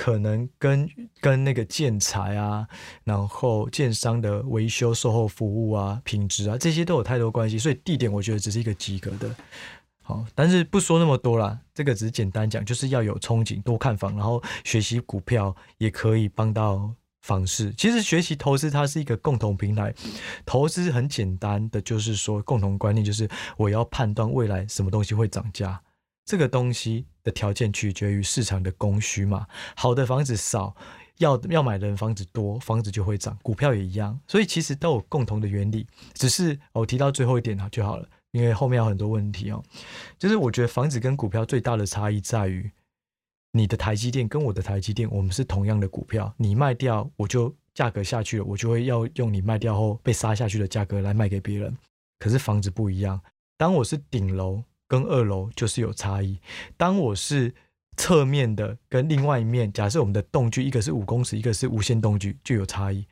[0.00, 0.88] 可能跟
[1.20, 2.64] 跟那个建材啊，
[3.02, 7.58] 然后建商的维修售后服务啊、品质啊，这些都有太多关系。
[7.58, 9.34] 所以地点我觉得只是一个及格的，
[10.04, 16.88] 好，但是不说那么多啦，这个只是简单讲，就是要有憧憬，多看房，然后学习股票也可以帮到
[17.28, 17.72] 方式。
[17.76, 19.94] 其实学习投资它是一个共同平台，
[20.46, 25.80] 投资很简单的，就是说共同观念就是我要判断未来什么东西会涨价。
[26.24, 30.74] 这个东西的条件取决于市场的供需嘛，好的房子少，
[31.18, 39.62] 要要买人房子多，房子就会涨，股票也一样，所以其实都有共同的原理，只是我提到最后一点就好了，因为后面有很多问题哦。
[40.18, 42.70] 就是我觉得房子跟股票最大的差异在于，
[43.52, 51.76] 你的台积电跟我的台积电，我们是同样的股票，你卖掉我就价格下去了，我就会要用你卖掉后被杀下去的价格来卖给别人。
[52.18, 53.20] 可是房子不一样，
[53.56, 54.62] 当我是顶楼。
[54.90, 56.38] 跟二楼就是有差异。
[56.78, 57.54] 当我是
[57.98, 63.04] 侧面的，跟另外一面，假设我们的动距一个是五公尺，一个是无限动距，就有差异。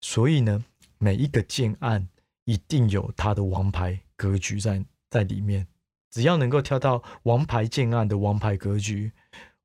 [0.00, 0.64] 所以呢，
[0.96, 2.08] 每一个建案
[2.46, 5.66] 一定有它的王牌格局在在里面。
[6.10, 9.12] 只要能够挑到王牌建案的王牌格局，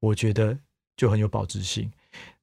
[0.04, 0.58] 我觉得
[0.98, 1.90] 就很有保值性。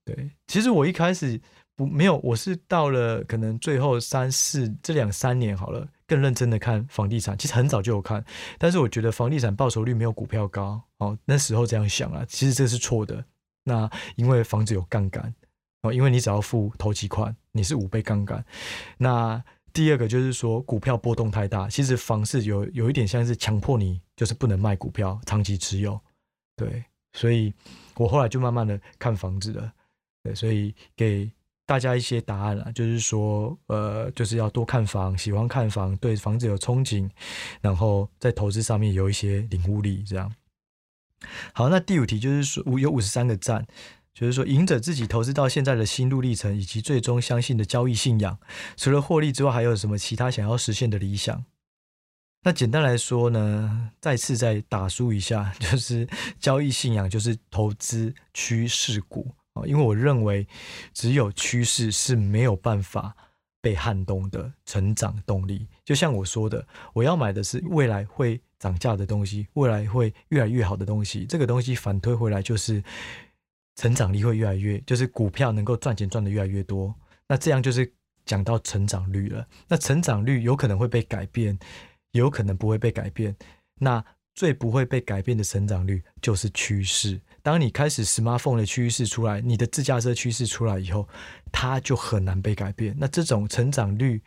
[0.02, 1.38] 对，其实我一开始
[1.76, 5.86] 不没有，我是到了可能最后三四这两三年好了。
[6.06, 8.24] 更认真的看房地产，其实很早就有看，
[8.58, 11.16] 但是我觉得房地产报酬率没有股票高哦。
[11.24, 13.24] 那时候这样想啊，其实这是错的。
[13.62, 15.32] 那因为房子有杠杆
[15.82, 18.44] 哦，因为你只要付头期款，你是五倍杠杆。
[18.98, 19.40] 那
[19.72, 26.00] 第二个就是说股票波动太大，其实房市有有一点像是强迫你就是不能卖股票，长期持有。
[26.56, 27.52] 对，所以
[27.96, 29.72] 我后来就慢慢的看房子了。
[30.22, 31.30] 对，所以给。
[31.66, 37.08] 大家一些答案啊，就是说，呃，就是要多看房，喜欢看房，对房子有憧憬，
[37.60, 40.34] 然后在投资上面有一些领悟力，这样。
[41.52, 43.64] 好，那第五题就是说，五有五十三个赞，
[44.12, 48.40] 就是说，赢者自己投资到现在的心路历程，以及最终相信的交易信仰，
[48.76, 51.44] 除了获利之外，还有什么其他想要实现的理想？
[52.42, 59.62] 那简单来说呢，再次再打书一下， 就是交易信仰就是投资趋势股啊。
[59.66, 60.46] 因为我认为，
[60.94, 63.14] 只有趋势是没有办法
[63.60, 65.68] 被撼动的成长动力。
[65.84, 71.26] 就像我说的，我要买的是未来会涨价的东西，未来会越来越好的东西。
[71.26, 72.82] 这个东西反推回来就是
[73.76, 76.94] 成长力会越来越，就是股票能够赚钱赚得越来越多。
[77.28, 77.92] 那这样就是
[78.24, 79.46] 讲到成长率了。
[79.68, 81.58] 那成长率有可能会被改变，
[82.12, 83.36] 有可能不会被改变。
[83.78, 87.20] 那最不会被改变的成长率就是趋势。
[87.42, 91.08] 当你开始 smartphone 的趋势出来，你的自驾车趋势出来以后，
[91.50, 92.94] 它就很难被改变。
[92.98, 94.22] 那这种成长率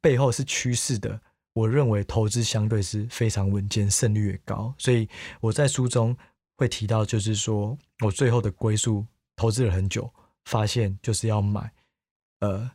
[0.00, 1.20] 背后是趋势的，
[1.54, 4.74] 我认为投资相对是非常稳健，胜率也高。
[4.78, 5.08] 所以
[5.40, 6.16] 我在书中
[6.56, 10.12] 会提到，就是说我最后的归宿投资了很久，
[10.46, 11.70] 发现就是要买
[12.40, 12.70] 呃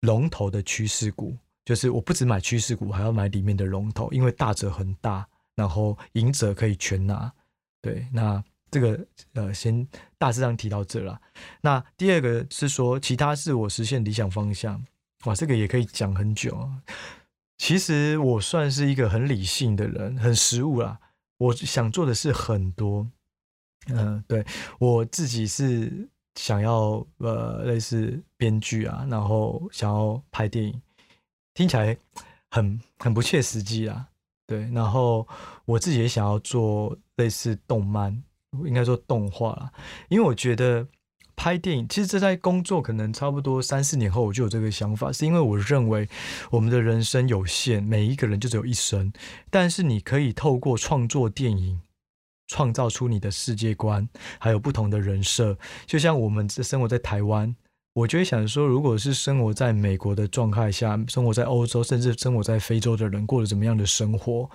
[0.00, 7.32] 龙头的趋势股，就是我不只买趋势股，还要买里面的龙头，因为大者恒大，然后赢者可以全拿。
[7.80, 8.42] 对，那。
[8.72, 11.20] 这个呃，先大致上提到这了。
[11.60, 14.82] 那第二个是说，其他是我实现理想方向。
[15.26, 16.70] 哇，这个也可以讲很久。
[17.58, 20.98] 其实我算是一个很理性的人，很实务啦。
[21.36, 23.06] 我想做的事很多。
[23.88, 24.42] 嗯、对，
[24.78, 30.80] 我自己是想要呃，类似编剧啊，然后想要拍电影，
[31.54, 31.96] 听起来
[32.50, 34.08] 很很不切实际啊。
[34.46, 35.26] 对，然后
[35.64, 38.22] 我自己也想要做类似动漫。
[38.66, 39.72] 应该说动画啦，
[40.10, 40.86] 因为我觉得
[41.34, 46.06] 拍电影，其实这在工作可能差不多三四年后我就有这个想法，是因为我认为
[46.50, 49.10] 我们的人生有限，每一个人就只有一生，
[49.48, 51.80] 但是你可以透过创作电影，
[52.46, 54.06] 创造出你的世界观，
[54.38, 55.56] 还有不同的人设。
[55.86, 57.56] 就像我们这生活在台湾，
[57.94, 64.50] 我就会想说，如果是生活在美国的状态下，生活在欧洲，甚至生活在非洲的人，过了怎么样的生活？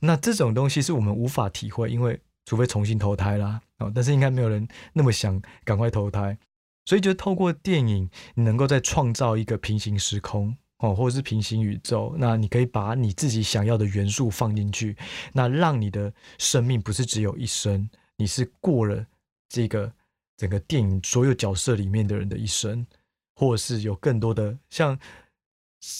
[0.00, 6.36] 那这种东西是我们无法体会，因为除非重新投胎啦，哦，但是应该没有人那么想赶快投胎，
[6.84, 10.56] 所以就透过电影，你能够再创造一个平行时空。
[10.82, 14.96] 哦，或者是平行宇宙，那你可以把你自己想要的元素放进去，
[15.34, 19.04] 那让你的生命不是只有一生，你是过了
[19.46, 19.92] 这个
[20.40, 22.86] 整个电影所有角色里面的人的一生，
[23.34, 24.98] 或者是有更多的像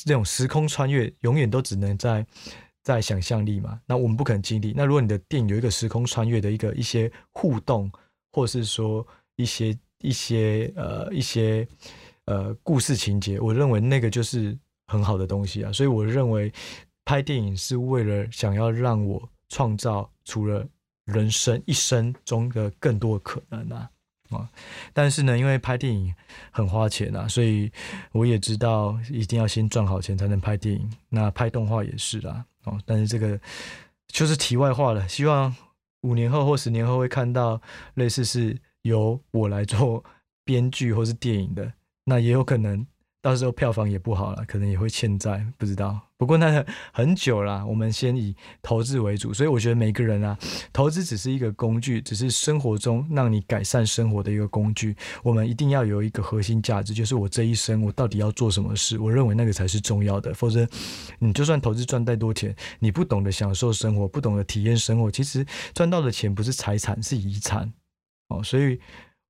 [0.07, 2.27] 那种时空穿越，永远都只能在
[2.83, 4.73] 在想象力嘛，那我们不可能经历。
[4.75, 7.93] 那如果你的电影有一个时空穿越的一个一些互动，
[8.33, 11.69] 或者是说一些一些呃一些
[12.25, 14.59] 呃故事情节，我认为那个就是。
[14.93, 16.53] 很好的东西啊，所以我认为
[17.05, 20.67] 拍电影是为了想要让我创造除了
[21.05, 23.89] 人生一生中的更多的可能啊
[24.37, 24.49] 啊！
[24.93, 26.15] 但是呢，因为拍电影
[26.51, 27.71] 很花钱啊，所以
[28.13, 30.91] 我也知道一定要先赚好钱才能拍电影。
[31.09, 33.39] 那拍动画也是啦，哦，但是这个
[34.09, 35.09] 就是题外话了。
[35.09, 35.55] 希望
[36.03, 37.61] 五年后或十年后会看到
[37.95, 40.05] 类似是由我来做
[40.45, 41.73] 编剧或是电影的，
[42.05, 42.87] 那也有可能。
[43.23, 46.01] 到时候票房也不好了，可能也会欠债，不知道。
[46.17, 49.33] 不过那很久了，我们先以投资为主。
[49.33, 50.39] 所以我觉得每个人啊，
[50.73, 54.97] 投资只是一个工具，只是生活中让你改善生活的一个工具。
[55.23, 58.99] 我们一定要有一个核心价值，就是我这一生我到底要做什么事。
[58.99, 60.33] 我认为那个才是重要的。
[60.33, 60.67] 否则，
[61.19, 67.71] 你就算投资赚再多钱，你不懂得享受生活，不懂得体验生活，其实赚到的钱不是财产，是遗产。
[68.29, 68.81] 哦，所以。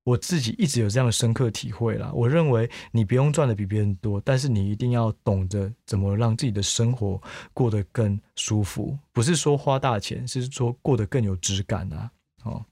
[0.03, 2.11] 我自己一直有这样的深刻体会啦。
[2.15, 7.21] 我认为你不用赚的比别人多，但是你一定要懂得怎么让自己的生活
[7.53, 8.99] 过得更舒服。
[9.13, 12.11] 不是说花大钱，是说过得更有质感啊。
[12.45, 12.65] 哦，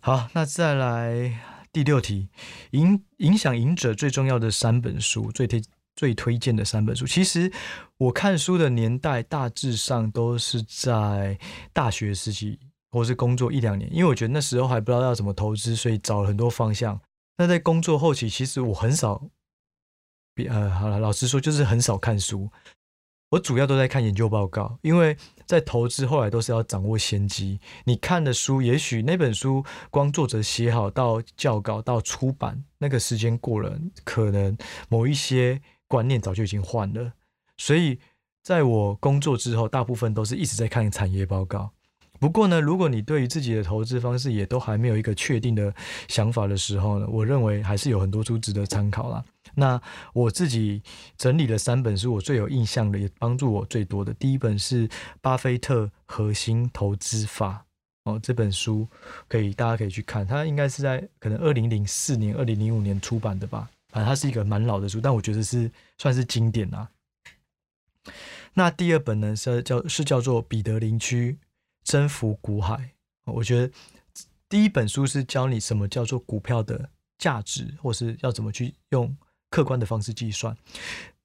[0.00, 1.38] 好，那再来
[1.70, 2.28] 第六题，
[2.70, 5.62] 影影响影者最重要的三本书，最推
[5.94, 7.06] 最推荐的三本书。
[7.06, 7.52] 其实
[7.98, 11.38] 我看书的年代大致上都是在
[11.74, 12.58] 大学时期。
[12.94, 17.00] 或是工作一两年，因为我觉得那时候还不知道要怎么投资，所以找了很多方向。
[17.36, 19.20] 那在工作后期，其实我很少，
[20.48, 22.48] 呃，好了，老实说就是很少看书。
[23.30, 27.58] 我主要都在看研究报告，因为在投资后来都是要掌握先机。
[27.84, 34.56] 你看的书，也许那本书光作者写好到校稿到出版，那个时间过了，可能
[34.88, 37.12] 某一些观念早就已经换了。
[37.56, 37.98] 所以
[38.44, 41.73] 在我工作之后，大部分都是一直在看产业报告。
[42.24, 45.74] 不过呢，如果你对于自己的投资方式也都还没有一个确定的
[46.08, 49.22] 想法的时候呢，我认为还是有很多书值得参考啦。
[49.56, 49.78] 那
[50.14, 50.82] 我自己
[51.18, 54.14] 整理了三本书，我最有印象的，也帮助我最多的。
[54.14, 54.88] 第一本是
[55.20, 57.62] 《巴菲特核心投资法》
[58.10, 58.88] 哦，这本书
[59.28, 63.68] 可以大家可以去看，它应该是在可能二零零四年、二零零五年出版的吧。
[63.92, 66.88] 反正它是一个蛮老的书，但我觉得是算是经典啦。
[68.54, 71.36] 那第二本呢是叫是叫做《彼得林区》。
[71.84, 72.90] 征服股海，
[73.26, 73.72] 我觉得
[74.48, 79.16] 第一本书是教你什么叫做股票的价值，或是要怎么去用
[79.50, 80.56] 客观的方式计算。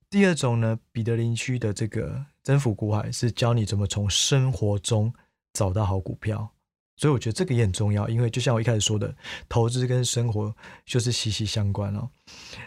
[0.10, 5.14] 第二种呢，彼得林区的这个征服股海是教你怎么从生活中
[5.54, 6.50] 找到好股票。
[6.98, 9.16] 所以我觉得这个也很重要，因为就像我一开始说的，
[9.48, 10.54] 投资跟生活
[10.86, 12.10] 就是息息相关哦。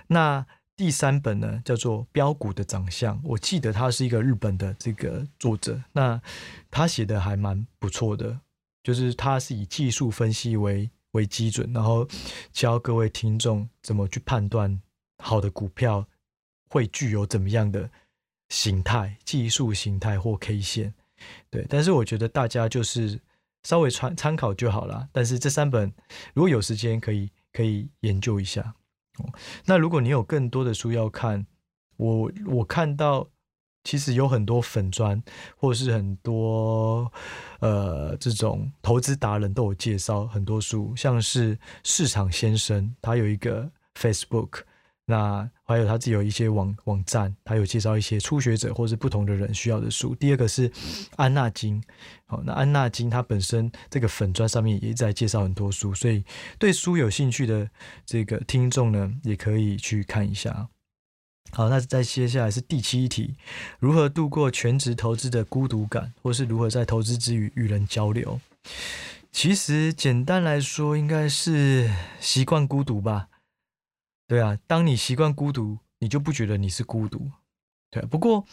[0.07, 6.21] 那第三本呢，叫做《标股的长相》，我记得他是一个日本的这个作者，那
[6.71, 8.41] 他写的还蛮不错的，
[8.83, 12.09] 就是他是以技术分析为为基准，然后
[12.53, 14.81] 教各位听众怎么去判断
[15.23, 16.05] 好的股票
[16.71, 17.89] 会具有怎么样的
[18.49, 20.95] 形态、技术形态或 K 线。
[21.51, 23.21] 对，但是我觉得大家就是
[23.63, 25.07] 稍微参参考就好了。
[25.13, 25.93] 但是这三本
[26.35, 28.75] 如果有时间可以可以研究一下。
[29.65, 31.47] 那如果你有更多的书要看，
[31.97, 33.29] 我我看到
[33.85, 35.23] 其实有很多粉砖，
[35.57, 37.11] 或是很多
[37.61, 44.63] 呃这种投资达人都有介绍很多书，像是市场先生，他有一个 Facebook。
[45.13, 50.15] 那还有他自己有一些网网站，他有介绍一些初学者或是不同的人需要的书。
[50.15, 50.73] 第二个是
[51.17, 51.83] 安纳金，
[52.25, 56.25] 好，那安纳金他本身这个粉砖上面也在介绍很多书，所以
[56.59, 57.69] 对书有兴趣的
[58.07, 60.71] 这个听众呢，也可以去看一下。
[61.51, 63.35] 好，那再接下来是第七题，
[63.79, 68.41] 如何度过全职投资的孤独感，或是如何在投资之余与人交流？
[69.31, 73.29] 其实简单来说，应该是习惯孤独吧。
[74.33, 77.31] 对啊，当你习惯孤独，你就不觉得你是孤独。
[77.91, 78.47] 对，不过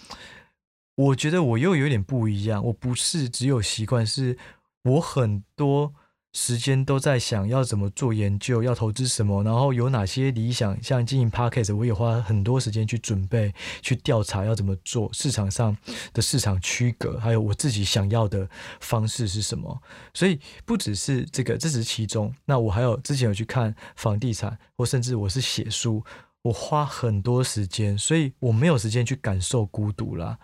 [0.96, 2.62] 我觉得我又有点不一样。
[2.66, 4.38] 我不是只有习惯，是
[4.84, 5.94] 我很多
[6.34, 13.52] 时间都在想要怎么做研究，要投资什么，然后有哪些理想，像经营 Podcast，我也花很多时间去准备、
[13.82, 15.76] 去调查要怎么做，市场上
[16.14, 18.48] 的市场区隔，还有我自己想要的
[18.80, 19.82] 方式是什么。
[20.14, 22.32] 所以不只是这个，这只是其中。
[22.46, 26.04] 那我还有之前有去看房地产，或甚至我是写书，
[26.44, 30.38] 我花很多时间，所以我没有时间去感受孤独啦。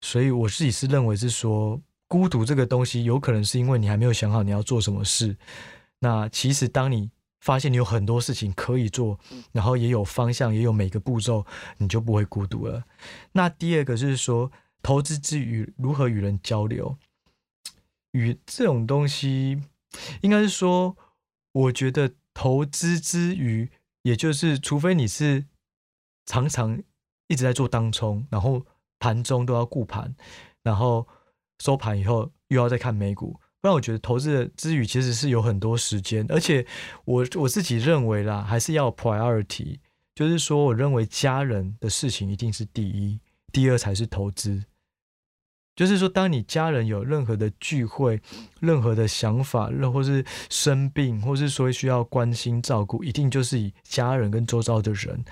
[0.00, 1.78] 所以我自己是认为是说。
[2.08, 5.36] 孤独这个东西，有可能是因为你还没有想好你要做什么事。
[5.98, 9.18] 那其实，当你发现你有很多事情可以做，
[9.50, 11.44] 然后也有方向，也有每个步骤，
[11.78, 12.84] 你就不会孤独了。
[13.32, 14.52] 那第二个就是说，
[14.82, 16.96] 投资之余如何与人交流，
[18.12, 19.60] 与这种东西，
[20.20, 20.96] 应该是说，
[21.52, 23.70] 我觉得投资之余，
[24.02, 25.46] 也就是除非你是
[26.26, 26.80] 常常
[27.26, 28.64] 一直在做当冲，然后
[28.98, 30.14] 盘中都要顾盘，
[30.62, 31.08] 然后。
[31.58, 36.66] 收盘以后又要再看美股，不然我觉得投资的之余其实是有很多时间，而且
[37.04, 39.78] 我我自己认为啦，还是要 priority，
[40.14, 43.20] 就是说我认为家人的事情一定是第一，
[43.52, 44.64] 第二才是投资。
[45.76, 48.18] 就是说，当你家人有任何的聚会、
[48.60, 55.22] 任何的想法，或是生病，或是说需要关心照顾，一定就是以家人跟周遭的人。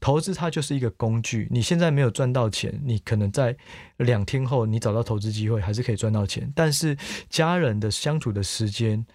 [0.00, 1.46] 投资它就是一个工具。
[1.52, 3.56] 你现在没有赚到钱，你可能在
[3.98, 6.52] 两天后你找到投资机会，还是可以赚到钱。
[6.56, 6.96] 但是
[7.30, 9.06] 家人的相处的时间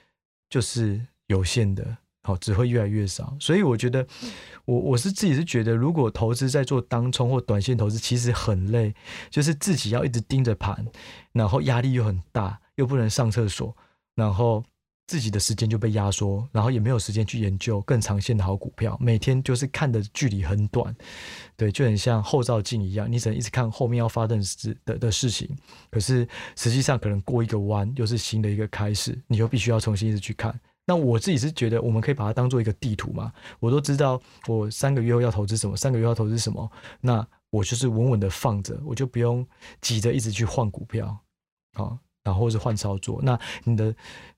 [0.49, 1.97] 就是有限的。
[2.27, 4.05] 好，只会越来越少，所以我觉得，
[4.65, 8.93] 我我是自己是觉得，如果投资在做当冲或短线投资，其实很累，
[9.29, 10.85] 就是自己要一直盯着盘，
[11.31, 13.73] 然后压力又很大，又不能上厕所，
[14.13, 14.61] 然后
[15.07, 20.93] 自己的时间就被压缩，然后也没有时间去研究更长线的好股票，每天就是看的距离很短，
[21.55, 25.47] 对，就很像后照镜一样，你只能一直看后面要发生的的的事情，
[25.89, 30.53] 可是实际上可能过一个弯又是新的一个开始，你就必须要重新一直去看。
[30.87, 33.31] 那我自己是觉得，我们可以把它当做一个地图嘛。
[33.59, 36.71] 我都知道我三个月后要投资什么，三个月要投资什么，
[37.01, 39.45] 那我就是稳稳的放着，我就不用
[39.81, 41.19] 急着一直去换股票，
[41.73, 43.19] 啊，然后是换操作。
[43.21, 43.93] 那你的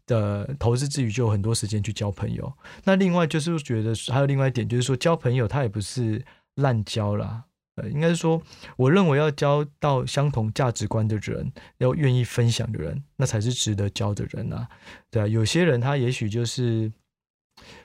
[0.07, 2.51] 的投资之余，就有很多时间去交朋友。
[2.83, 6.25] 那另外就是觉得还有另外一点，就是说交朋友，他也不是
[6.55, 7.45] 滥交啦。
[7.91, 8.41] 应该是说，
[8.77, 14.67] 我认为要交到相同价值观的人，要愿意分享的人，那才是值得交的人啊。
[15.09, 16.91] 对啊，有些人他也许就是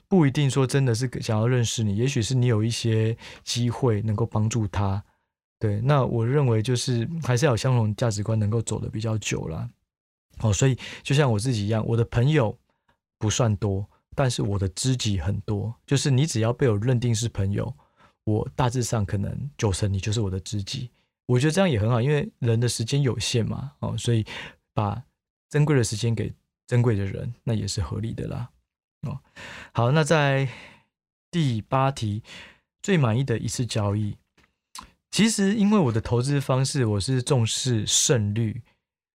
[0.07, 5.03] 不一定说真的是想要认识你，也许是你有一些机会能够帮助他。
[5.59, 9.69] 对，那我认为就是还是要有相同价值观，能够走得比较久了。
[10.39, 12.57] 哦，所以就像我自己一样，我的朋友
[13.17, 15.73] 不算多，但是我的知己很多。
[15.85, 17.73] 就是你只要被我认定是朋友。
[18.25, 20.89] 我大致上可能九成你就是我的知己，
[21.25, 24.25] 我觉得这样也很好，因为人的时间有限嘛，哦，所以
[24.73, 25.01] 把
[25.49, 26.33] 珍贵的时间给
[26.67, 28.49] 珍贵的人，那也是合理的啦，
[29.01, 29.19] 哦，
[29.71, 30.49] 好，那在
[31.31, 32.21] 第八题，
[32.81, 34.17] 最满意的一次交易，
[35.11, 38.61] 其实因为我的投资方式，我是重视胜率。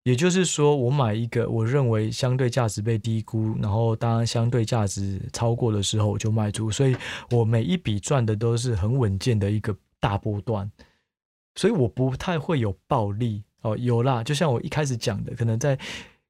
[0.07, 6.71] 也就是说，我买一个我认为相对价值被低估，然后当相对价值超过的时候，我就卖出。
[6.71, 6.95] 所以
[7.29, 10.71] 我每一笔赚的都是很稳健的一个大波段，
[11.55, 13.75] 所以我不太会有暴利哦。
[13.75, 15.77] 有啦，就像我一开始讲的，可能在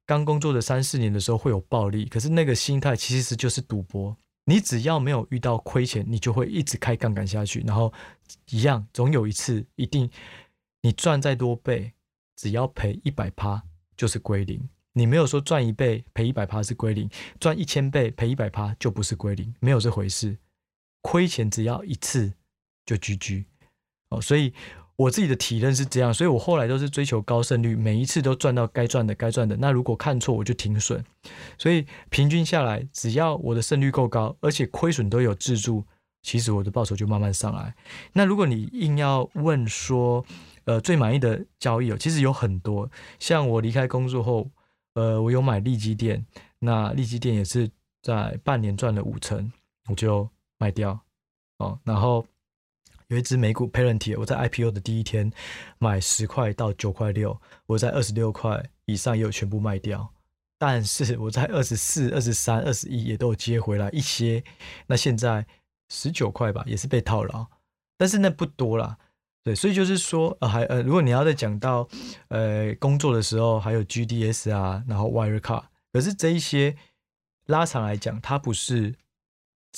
[0.04, 4.16] 刚工作的三四年的时候会有暴利，可是那个心态其实就是赌博。
[4.44, 7.92] 你只要没有遇到亏钱，你就会一直开杠杆下去，然后
[8.50, 10.10] 一样总有一次一定
[10.82, 11.92] 你赚再多倍。
[12.38, 13.60] 只要赔一百趴
[13.96, 17.10] 就是归零，你没有说赚一倍赔一百趴是归零，
[17.40, 20.38] 赚一千倍赔一百趴就不是归零，没有这回事。
[21.02, 22.32] 亏钱只要一次
[22.86, 23.44] 就 GG
[24.10, 24.54] 哦，所以
[24.94, 29.56] 我自己的体认是这样，所以我后来都是追求高胜率，每一次都赚到该赚的该赚的。
[29.56, 31.04] 那如果看错我就停损，
[31.58, 35.84] 所以平均下来，只要我的胜率够高，而且亏损都有自助，
[36.22, 37.74] 其实我的报酬就慢慢上来。
[38.12, 40.24] 那如果你硬要问说，
[40.68, 42.90] 呃，最满意的交易哦，其实有很多。
[43.18, 44.50] 像我离开工作后，
[44.92, 46.26] 呃，我有买利基店，
[46.58, 47.70] 那利基店也是
[48.02, 49.50] 在半年赚了五成，
[49.88, 51.00] 我就卖掉
[51.56, 51.80] 哦。
[51.84, 52.26] 然后
[53.06, 55.32] 有一只美股 Parent，我在 IPO 的第一天
[55.78, 60.12] 买十块到九块六，我在二十六块以上也有全部卖掉。
[60.58, 64.44] 但是我在二十四、二十三、二十一也都有接回来一些。
[64.86, 65.46] 那现在
[65.88, 67.46] 十九块吧，也是被套牢，
[67.96, 68.98] 但是那不多啦。
[69.44, 71.88] 对，所以就是说，呃，还呃，如果你要再讲到，
[72.28, 76.76] 呃，工作的时候还有 GDS 啊，然后 Wirecard，可是这一些
[77.46, 78.94] 拉长来讲，它不是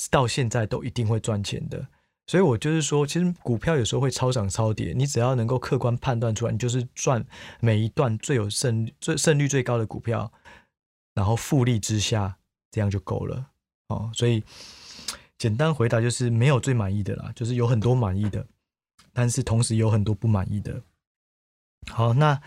[0.09, 1.87] 到现在都一定会赚钱的。
[2.27, 7.25] 所以我就是说，其实股票有时候会超涨超跌，你只要能够客观判断出来，你就是赚
[7.59, 10.31] 每一段最有胜率、最胜率最高的股票，
[11.13, 12.37] 然后复利之下
[12.71, 13.47] 这样就够了
[13.87, 14.09] 哦。
[14.13, 14.43] 所以
[15.37, 18.45] 简单回答就是没有最满意的啦，就是有很多满意的，
[19.13, 20.83] 但是同时有很多不满意的。
[21.87, 22.41] 好，那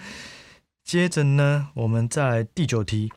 [0.83, 3.13] 接着呢，我们再来第九题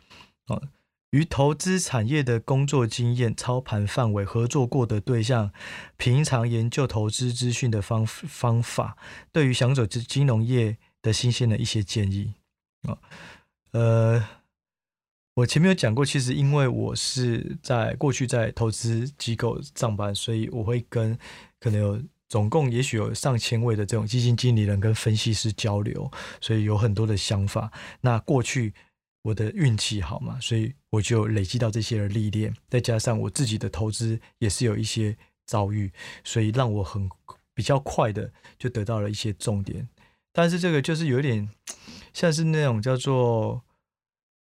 [0.47, 0.69] 哦。
[1.11, 5.53] 于投资产业的工作经验、操盘范围、合作过的对象、
[5.95, 8.97] 平常研究投资资讯的方方法，
[9.31, 12.33] 对于想走金金融业的新鲜的一些建议
[12.81, 12.97] 啊。
[13.71, 14.27] 呃，
[15.35, 21.17] 我前面有讲过，其实因为我是在过去在投资机构上班，所以我会跟
[21.61, 26.11] 可能有总共也许有上千位的这种基金经理人跟分析师交流，
[26.41, 27.71] 所以有很多的想法。
[28.01, 28.73] 那过去。
[29.23, 35.91] 我的运气好嘛，所以我就累积到这些的历练，再加上我自己的投资也是有一些遭遇，
[36.23, 37.09] 所以让我很
[37.53, 39.85] 比较快的就得到了一些重点。
[40.31, 41.49] 但是这个就是有点
[42.13, 43.61] 像是那种叫做，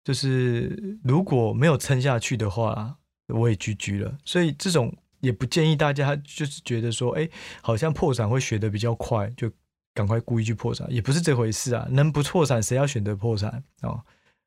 [0.02, 2.96] 就是如果没有撑下去的话，
[3.28, 4.18] 我也 GG 了。
[4.24, 4.92] 所以这种
[5.22, 7.26] 也不建议大家，就是觉得说，哎，
[7.62, 9.50] 好像破产会学得比较快，就
[9.94, 11.88] 赶快故意去破产，也不是这回事啊。
[11.90, 13.50] 能不破产，谁要选择破产
[13.80, 13.88] 啊？
[13.88, 14.04] 哦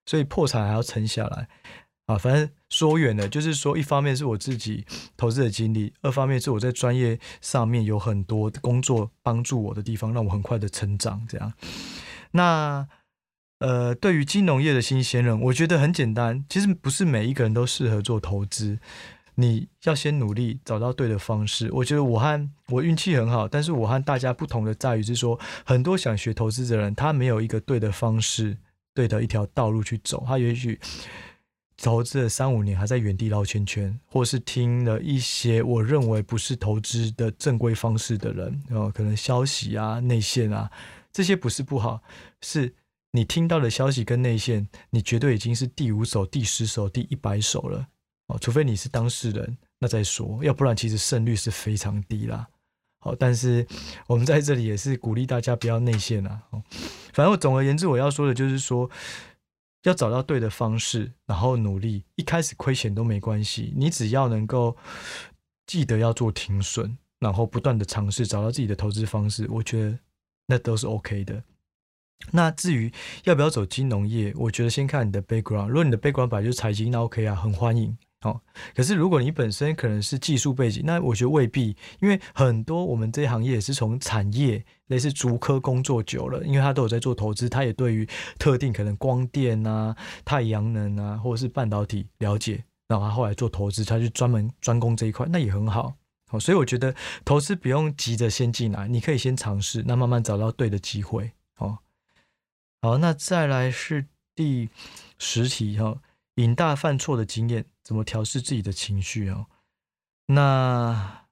[0.07, 1.47] 所以破产还要撑下来
[2.05, 2.15] 啊！
[2.15, 4.85] 反正说远了，就是说，一方面是我自己
[5.17, 11.25] 投资的经历，二方面是我在专业上面有很多工作帮助我的地方，让我很快的成长。
[11.27, 11.51] 这样，
[12.29, 12.87] 那
[13.57, 18.77] 呃，对于金融业的新鲜人，我觉得很简单，其实不是每一个人都适合做投资，
[19.35, 21.69] 你要先努力找到对的方式。
[21.71, 28.57] 我觉得我和我运气很好，但是我和大家不同的在于是说，很多想学投资的人，他没有一个对的方式。
[28.95, 30.79] 对的一条道路去走，他也许
[31.75, 40.71] 投资了三五年，还在原地绕圈圈，或是听了一些我认为不是投资的正规方式的人，哦，可能消息啊、内线啊，
[41.11, 42.01] 这些不是不好，
[42.39, 42.73] 是
[43.11, 47.87] 你听到的消息跟内线，你绝对已经是第五手、第十手、第一百手了，
[48.27, 52.47] 哦，除非你是当事人，那再说，要不然其实胜率是非常低啦。
[52.99, 53.67] 好，但是
[54.07, 56.41] 我们在这里也是鼓励大家不要内线啊。
[57.13, 58.89] 反正总而言之，我要说的就是说，
[59.83, 62.03] 要找到对的方式，然后努力。
[62.15, 64.75] 一开始亏钱都没关系，你只要能够
[65.67, 69.99] 记得要做停损，然后不断的尝试找到自己的投资方式，我觉得
[70.47, 71.43] 那都是 OK 的。
[72.31, 72.91] 那至于
[73.25, 75.67] 要不要走金融业，我觉得先看你的 background。
[75.67, 77.95] 如果你的 background 本来就是财经，那 OK 啊，很欢迎。
[78.25, 78.41] 哦，
[78.75, 88.07] 可是如果你本身可能是技术背景，那我觉得未必，因为很多我们这行业也是从产业类似竹科工作久了，因为他都有在做投资，他也对于
[88.39, 89.95] 特定可能光电啊、
[90.25, 95.93] 太阳能啊，或者是半导体了解，然后他后来做投资，他就专门专攻这一块，那也很好。
[96.27, 101.31] 好，所以我觉得投资不用急着先进来，你可以先尝试，那慢慢找到对的机会。
[101.59, 101.77] 哦，
[102.81, 104.69] 好，那再来是第
[105.19, 106.01] 十题哈。
[106.35, 109.47] 瘾大犯错的经验，怎么调试自己的情绪啊？
[110.27, 111.27] 那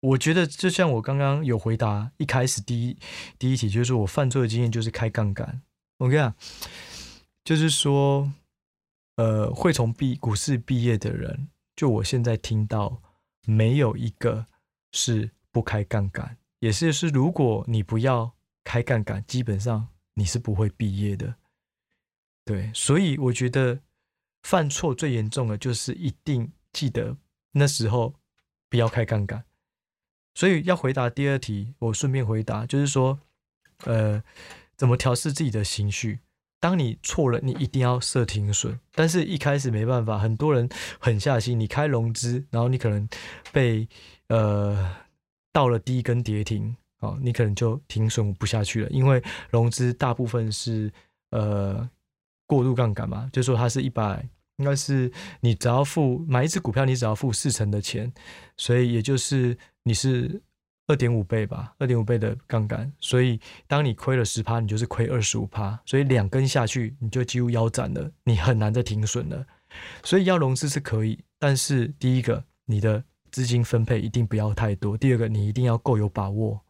[0.00, 2.96] 我觉得，就像我刚刚有回答一开始第一
[3.38, 5.62] 第一题，就是我犯错的经验就是开杠杆。
[5.98, 6.34] 我跟你讲，
[7.42, 8.32] 就是说，
[9.16, 13.02] 呃，会从毕股市毕业的人，就我现在听到，
[13.46, 14.46] 没有一个
[14.92, 21.34] 是不开杠杆，也是是如果你不要开杠杆，基本上你是不会毕业的。
[22.44, 23.80] 对，所以我觉得。
[24.44, 27.16] 犯错最严重的就是一定记得
[27.52, 28.14] 那时候
[28.68, 29.42] 不要开杠杆，
[30.34, 33.18] 所以要回答第二题，我顺便回答，就是说，
[33.84, 34.22] 呃，
[34.76, 36.20] 怎么调试自己的情绪？
[36.60, 40.68] 当你错了，你一定要设停损，但是一开始没办法，很多人
[40.98, 43.08] 狠下心，你开融资，然后你可能
[43.52, 43.88] 被
[44.28, 44.96] 呃
[45.52, 50.92] 到了第一根跌停，哦，你可能就停损不下去了，因为融资大部分是
[51.30, 51.88] 呃
[52.46, 54.28] 过度杠杆嘛，就是说它是一百。
[54.58, 58.12] 应该是你只要付买一只股票，你只要付四成的钱，
[58.56, 60.40] 所以也就是你是
[60.86, 62.92] 二点五倍吧，二点五倍的杠杆。
[63.00, 65.76] 所以当你亏了十趴，你就是亏二十五趴。
[65.84, 69.44] 所以两根下去，你就几乎腰斩了，你很难再停损了。
[70.04, 76.60] 所以要融资是可以，但是第一个，你的资金分配一定不要太多；第二个，你一定要够有把握，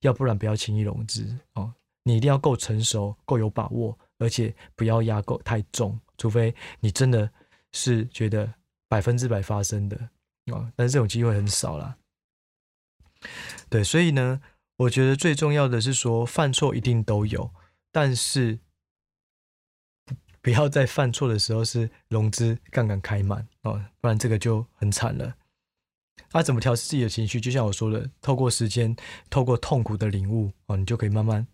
[0.00, 1.72] 要不然不要轻易融资哦。
[2.02, 5.98] 你一定要够成熟，够有把握，而且不要压够太重。
[6.16, 7.30] 除非你真的
[7.72, 8.54] 是觉得
[8.88, 9.96] 百分之百发生的
[10.52, 11.96] 啊，但是这种机会很少啦。
[13.68, 14.40] 对，所以呢，
[14.76, 17.52] 我觉得最重要的是说，犯错一定都有，
[17.92, 18.58] 但是
[20.40, 25.36] 不要在犯错的时候是融资杠杆开满哦，不然这个就很惨了。
[26.32, 27.40] 啊，怎么调试自己的情绪？
[27.40, 28.96] 就像我说的，透过时间，
[29.30, 31.46] 透过痛苦的领悟啊，你就可以慢慢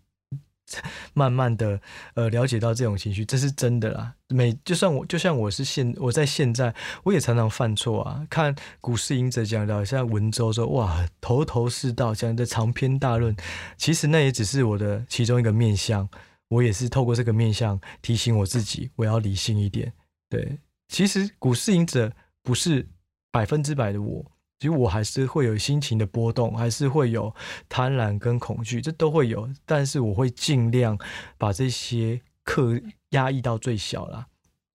[1.13, 1.79] 慢慢的
[2.15, 4.13] 呃了解到这种情绪，这是真的啦。
[4.29, 8.25] 每就算我就像我是现我在现在，我也常常犯错啊。
[8.29, 13.35] 看股市赢者讲的，像文州说哇头头是道，讲的长篇大论，
[13.77, 16.09] 其实那也只是我的其中一个面向。
[16.49, 19.91] 我也是透过这个面向提醒我自己，我要理性一点。
[20.29, 22.11] 对，其实股市赢者
[22.43, 22.87] 不是
[23.31, 24.25] 百分之百的我。
[24.57, 27.33] 其实我还是会有心情的波动，还是会有
[27.67, 29.49] 贪婪跟恐惧，这都会有。
[29.65, 30.97] 但是我会尽量
[31.37, 32.79] 把这些克
[33.09, 34.27] 压抑到最小啦。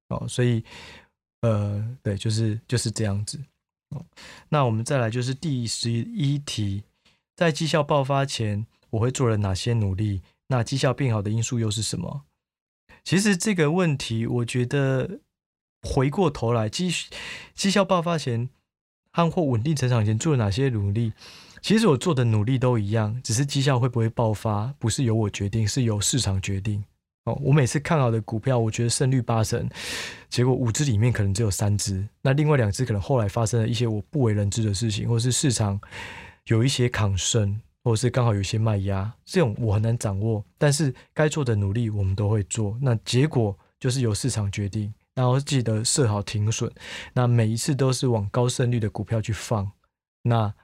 [0.08, 0.62] 哦，所以
[1.40, 3.42] 呃，对，就是就是这样子。
[3.88, 4.04] 哦，
[4.50, 6.84] 那我们再来就是第十一题，
[7.34, 10.20] 在绩效爆发前，我会做了哪些努力？
[10.48, 12.24] 那绩效变好的因素又是什么？
[13.02, 15.20] 其实这个问题，我觉得
[15.82, 16.92] 回过头来，绩
[17.54, 18.50] 绩效爆发前。
[19.12, 21.12] 和或稳定成长前做了哪些努力？
[21.62, 26.82] 其实我做的努力都一样，只是绩效会不会爆发，不是由我决定，是由市场决定。
[27.24, 29.68] 哦，我每次看好的股票，我觉得胜率八成，
[30.30, 35.78] 结果五只里面可能只有三只，那另外两只可能后来发生了一些我不为人知的事情，或是市场
[36.46, 40.42] 有一些抗胜，或是刚好有一些卖压，这种我很难掌握。
[40.56, 44.90] 但是该做的努力我们都会做，那结果就是由市场决定。
[45.14, 46.72] 然后记得设好停损，
[47.12, 49.70] 那每一次都是往高胜率的股票去放，
[50.22, 50.54] 那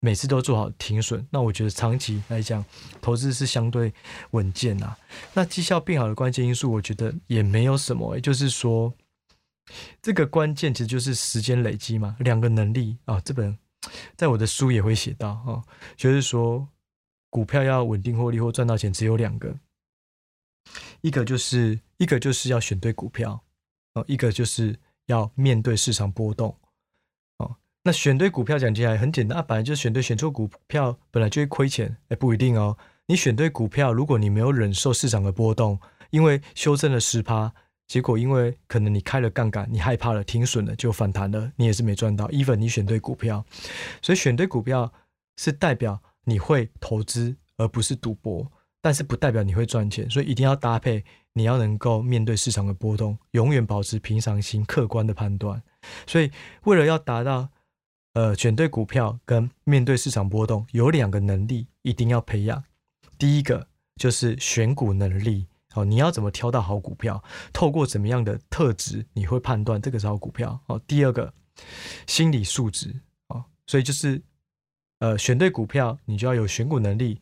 [0.00, 2.64] 每次都做好停损，那我觉得长期来讲，
[3.02, 3.92] 投资是相对
[4.30, 4.96] 稳健啊。
[5.34, 8.94] 那绩效变好的关键因素，我觉得也没有什么，也就是说，
[10.00, 12.16] 这个关键其实就是时间累积嘛。
[12.20, 13.58] 两个能力啊，这本
[14.16, 15.64] 在我的书也会写到啊，
[15.96, 16.68] 就是说
[17.28, 19.58] 股票要稳定获利或赚到钱，只有两个，
[21.00, 23.42] 一个就是一个就是要选对股票。
[24.06, 26.56] 一个就是要面对市场波动，
[27.38, 32.76] 哦，那选对股票讲起来很简单，啊，本来就是选对，选错股票本来就会亏钱，哎，不一定哦。
[33.06, 35.78] 你选对股票，如果你没有忍受市场的波动，
[36.10, 37.52] 因为修正了十趴，
[37.86, 42.28] 结果因为可能你开了杠杆，你害怕了，停损了，就反弹了，你也是没赚到。
[42.28, 43.44] even 你选对股票，
[44.02, 44.92] 所以选对股票
[45.36, 48.50] 是代表你会投资，而不是赌博。
[48.80, 51.04] 但是不代表你会赚钱，所以一定要搭配。
[51.38, 55.62] 你要能够面对市场的波动，永远保持平常心、客观的判断。
[56.06, 56.30] 所以，
[56.64, 57.48] 为了要达到
[58.14, 62.64] 呃选对股票跟面对市场波动，有两个能力一定要培养。
[63.16, 67.22] 第一个就是选股能力，哦，你要怎么挑到好股票？
[67.52, 70.60] 透过怎么样的特质你会判断这个是好股票？
[70.66, 71.32] 哦，第二个
[72.06, 74.20] 心理素质，哦，所以就是
[74.98, 77.20] 呃选对股票，你就要有选股能力。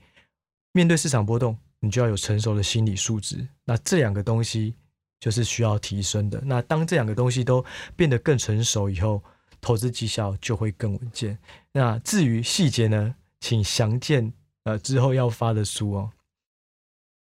[0.73, 1.57] 面对市场波动，
[1.87, 3.47] 你就要有成熟的心理素质。
[3.65, 4.75] 那这两个东西
[5.21, 6.43] 就是需要提升的。
[6.45, 7.65] 那当这两个东西都
[7.95, 9.23] 变得更成熟以后，
[9.61, 11.39] 投资绩效就会更稳健。
[11.73, 14.33] 那至于细节呢，请详见
[14.65, 16.13] 呃之后要发的书哦。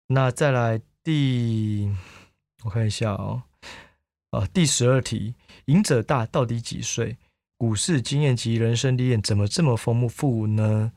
[0.08, 1.90] 那再来第，
[2.64, 3.44] 我看一下哦，
[4.32, 5.34] 呃，第十二题，
[5.66, 7.18] 隐者大到底几岁？
[7.58, 10.92] 股市经验及人生历练怎么这么丰富呢？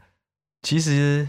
[0.63, 1.29] 其实。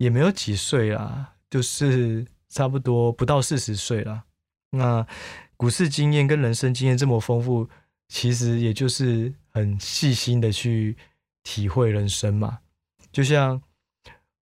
[0.00, 4.22] 也没有几岁啦，就是差不多不到四十岁啦。
[4.70, 5.04] 那
[5.56, 7.68] 股市经验跟人生经验这么丰富，
[8.08, 10.96] 其实也就是很细心的去
[11.42, 12.60] 体会人生嘛。
[13.10, 13.60] 就像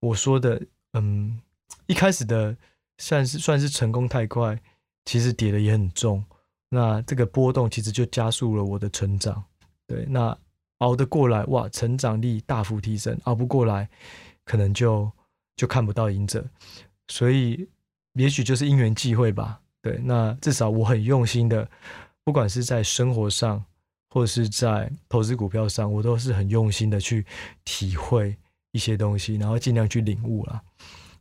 [0.02, 0.62] 我说的，
[0.94, 1.40] 嗯，
[1.86, 2.56] 一开始的
[2.98, 4.60] 算是算是成功太快，
[5.06, 6.22] 其实跌的也很重。
[6.70, 9.42] 那这个波动其实就加速了我的成长。
[9.88, 10.38] 对，那
[10.80, 13.90] 熬得过来，哇，成长力大幅提升；熬不过来，
[14.44, 15.10] 可能就。
[15.58, 16.48] 就看不到赢者，
[17.08, 17.68] 所以
[18.14, 19.60] 也许就是因缘际会吧。
[19.82, 21.70] 对，那至少我很用心的，
[22.24, 23.64] 不管是在生活上，
[24.10, 27.26] 或者是在投资股票上，我都是很用心的去
[27.64, 28.36] 体会
[28.72, 30.62] 一些东西，然后尽量去领悟啦。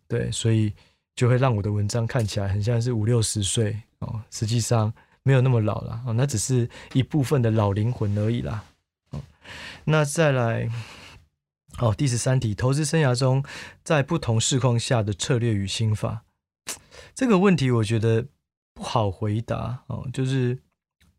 [0.09, 0.73] 对，所以
[1.15, 8.65] 就会让我的文章看起来很像是五六十岁哦，实际上没有那么老了哦，那只是一部分的老灵魂而已啦。
[9.11, 9.21] 哦，
[9.85, 10.69] 那再来。
[11.79, 13.45] 好，第十三题，投资生涯中，
[13.85, 16.25] 在不同市况下的策略与心法，
[17.15, 18.29] 这个问题我觉得
[18.73, 20.09] 不好回答哦。
[20.11, 20.59] 就是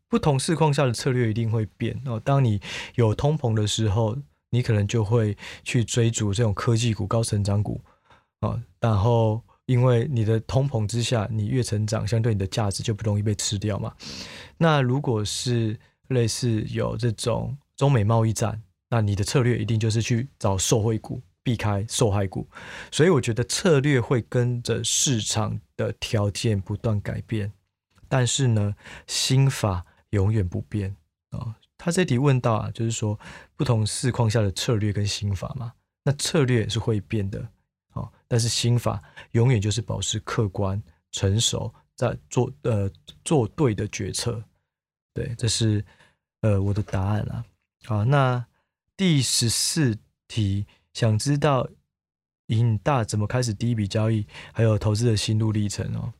[0.08, 2.18] 不同市况下的策略一定会变哦。
[2.18, 2.60] 当你
[2.96, 4.16] 有通膨的时候，
[4.50, 7.80] 你可能就会去追逐这种科技股、高成长股
[8.40, 8.60] 啊。
[8.80, 13.94] 然后，因为你的通膨之下，你越成长，相对你的价值就不容易被吃掉嘛。
[14.56, 15.78] 那如果是
[16.08, 22.48] 类似有这种中美贸易战，那你的策略一定就是去找受惠股，避开受害股，
[22.90, 27.52] 所以我觉得策略会跟着市场的条件不断改变，
[28.08, 28.74] 但是呢，
[29.06, 30.94] 心法永远不变
[31.30, 31.54] 啊、哦。
[31.76, 33.18] 他这题问到啊，就是说
[33.56, 35.72] 不同市况下的策略跟心法嘛，
[36.02, 37.48] 那策略是会变的，
[37.92, 39.00] 哦，但是心法
[39.32, 40.82] 永远就是保持客观、
[41.12, 42.90] 成熟，在做呃
[43.24, 44.42] 做对的决策。
[45.14, 45.84] 对，这是
[46.40, 47.44] 呃我的答案啦。
[47.84, 48.44] 好，那
[48.98, 49.96] 第十四
[50.26, 51.68] 题，想知道
[52.48, 56.12] 影大怎么开始第一笔交易，还有投资的心路历程哦。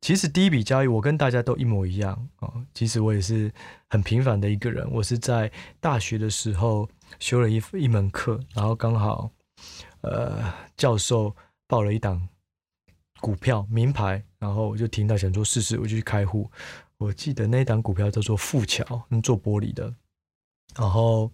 [0.00, 2.64] 其实第一笔交易，我跟大家都一模一样哦。
[2.72, 3.52] 其实我也是
[3.90, 4.90] 很平凡的一个人。
[4.90, 6.88] 我是在大学的时候
[7.18, 9.30] 修了一一门课，然后刚好
[10.00, 10.42] 呃
[10.78, 11.36] 教授
[11.66, 12.26] 报了一档
[13.20, 16.50] 股票名牌，然后我就听到想说试试，我就去开户。
[16.96, 18.82] 我记得那档股票叫做富桥，
[19.22, 19.94] 做玻璃的。
[20.78, 21.30] 然后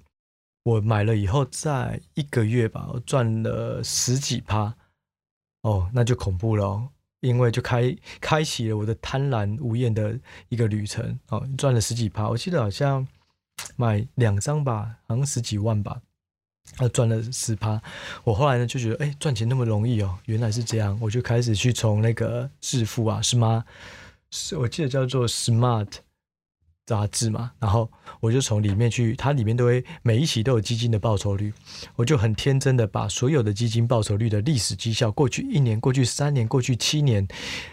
[0.66, 4.74] 我买了以后，在一个月吧，我赚了十几趴。
[5.62, 6.88] 哦，那就恐怖了。
[7.20, 13.06] 因为就开开启了我的贪婪无厌的一个旅程哦，赚了十几趴，我记得好像
[13.76, 16.00] 买两张吧，好像十几万吧，
[16.78, 17.80] 啊，赚了十趴。
[18.24, 23.64] 我后来呢就觉得，哎，赚钱那么容易哦，原来是这样，我就开始去从那个致富啊，是吗？
[24.32, 26.05] 是，我记得叫做 Smart。
[26.86, 31.52] 杂志嘛，然后我就从里面去，它里面都会每一期都有基金的报酬率，
[31.96, 37.26] 我就很天真的把所有的基金报酬率的历史绩效，过去一年、过去三年、过去七年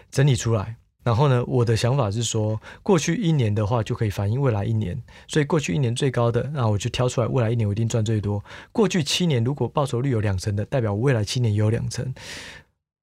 [0.09, 0.76] 整理出来。
[1.03, 4.97] 然后呢，我的想法是说，过去一年的话就可以反映未来一年，
[5.28, 8.41] 所以过去一年最高的，那我就挑出来，未来一年我一定赚最多。
[8.72, 12.14] 过去七年如果报酬率有两成的，代表我未来七年也有两成。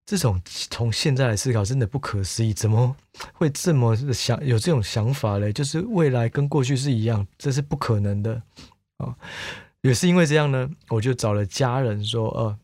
[0.06, 2.96] 这种从现在来思考真的不可思议，怎么
[3.32, 5.52] 会这么想有这种想法嘞？
[5.52, 8.42] 就是未来跟过去是一样，这是不可能的
[8.98, 9.14] 啊、
[9.82, 12.58] 也是因为这样呢，我就找了家人说，呃，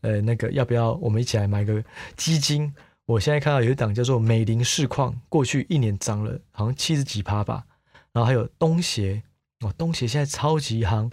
[0.00, 1.82] 呃，那个要不要我们一起来买个
[2.16, 2.72] 基金？
[3.06, 7.64] 我现在看到有一档叫做美林市况，过去一年涨了好像七十几趴吧。
[8.12, 9.22] 然后还有东协，
[9.60, 11.06] 哦，东协现在超级夯，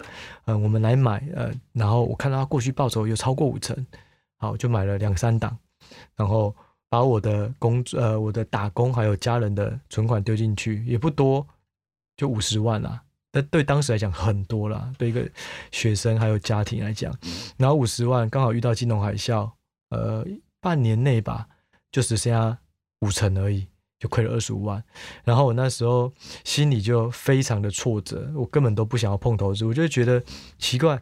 [0.45, 3.75] 嗯、呃，我们来买，呃，然后我看到它过去报酬有超过五成，
[4.41, 5.55] 好，就买了两三档。
[6.15, 6.55] 然后
[6.89, 11.45] 把我的工呃我的打工还有家人的存款丢进去，也不多，
[12.17, 13.03] 就五十万啦。
[13.31, 15.29] 但对当时来讲很多啦，对一个
[15.71, 17.15] 学生还有家庭来讲，
[17.55, 19.49] 然后五十万刚好遇到金融海啸，
[19.89, 20.25] 呃，
[20.59, 21.47] 半年内吧，
[21.91, 22.57] 就只剩下
[23.01, 23.67] 五成而已，
[23.99, 24.83] 就亏了二十五万。
[25.23, 26.11] 然后我那时候
[26.43, 30.23] 心里就非常的挫折，我根本都不想要碰投资，我就觉得
[30.57, 30.99] 奇怪。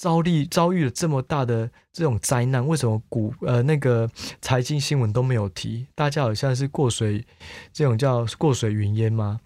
[0.00, 4.08] 遭遇遭遇了这么大的这种灾难，为什么股呃那个
[4.40, 5.86] 财经新闻都没有提？
[5.94, 7.22] 大家好像是过水，
[7.70, 9.38] 这种叫过水云烟吗？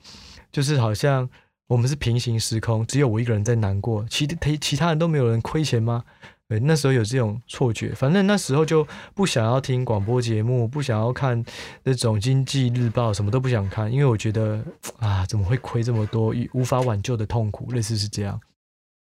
[0.53, 1.29] 就是好像
[1.67, 6.05] 我们是平行时空，只有我一个人在难过，其他其他人都没有人亏钱吗？
[6.47, 7.93] 对，那时候有这种错觉。
[7.93, 11.45] 反正那时候就不想要听广播节目，不想要看
[11.83, 14.65] 那种经济日报，什么都不想看，因为我觉得
[15.01, 18.41] 啊，怎么会亏这么多，无法挽救的痛苦，类似是这样。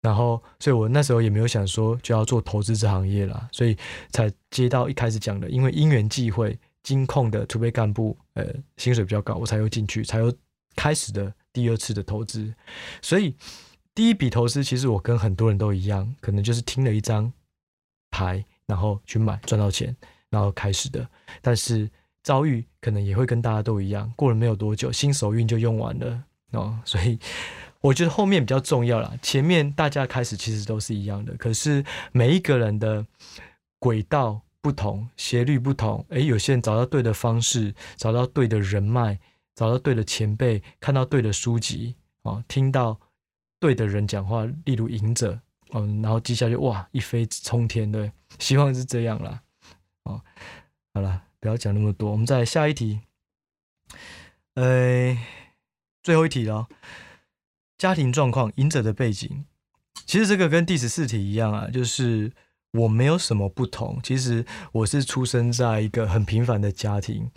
[0.02, 3.76] 然后，所以我那时候也没有想说就要做投资这行业啦，所以
[4.10, 10.32] 才接到一开始讲的，因为因缘际会，金控的储备干部，呃，薪水比较高，我才有进去，才有
[10.76, 12.54] 开始的第二次的投资。
[13.02, 13.34] 所以
[13.96, 17.32] 第一笔投资，其实我跟很多人都一样，可能就是听了一张
[18.12, 19.96] 牌，然后去买，赚到钱，
[20.30, 21.04] 然后开始的。
[21.42, 21.90] 但是
[22.22, 26.22] 遭遇可能也会跟大家都一样，过了没有多久，新手运就用完了
[26.52, 27.18] 哦，所以。
[27.80, 33.06] 我觉得后面比较重要啦，前面大家开始其实都是一样的，可是每一个人的
[33.78, 36.04] 轨道不同，斜率不同。
[36.08, 39.18] 诶，有些人找到对的方式，找到对的人脉，
[39.54, 42.98] 找到对的前辈，看到对的书籍，哦，听到
[43.60, 45.38] 对的人讲话，例如赢者，
[45.72, 48.10] 嗯，然后接下来就哇一飞冲天，对，
[48.40, 49.42] 希望是这样啦。
[50.04, 50.20] 哦，
[50.94, 53.00] 好了，不要讲那么多，我们再下一题，
[54.54, 55.16] 呃，
[56.02, 56.66] 最后一题了。
[57.78, 59.44] 家庭状况、赢者的背景，
[60.06, 62.32] 其实这个跟第十四题一样啊，就是
[62.72, 64.00] 我没有什么不同。
[64.02, 67.30] 其实我是出生在一个很平凡的家庭，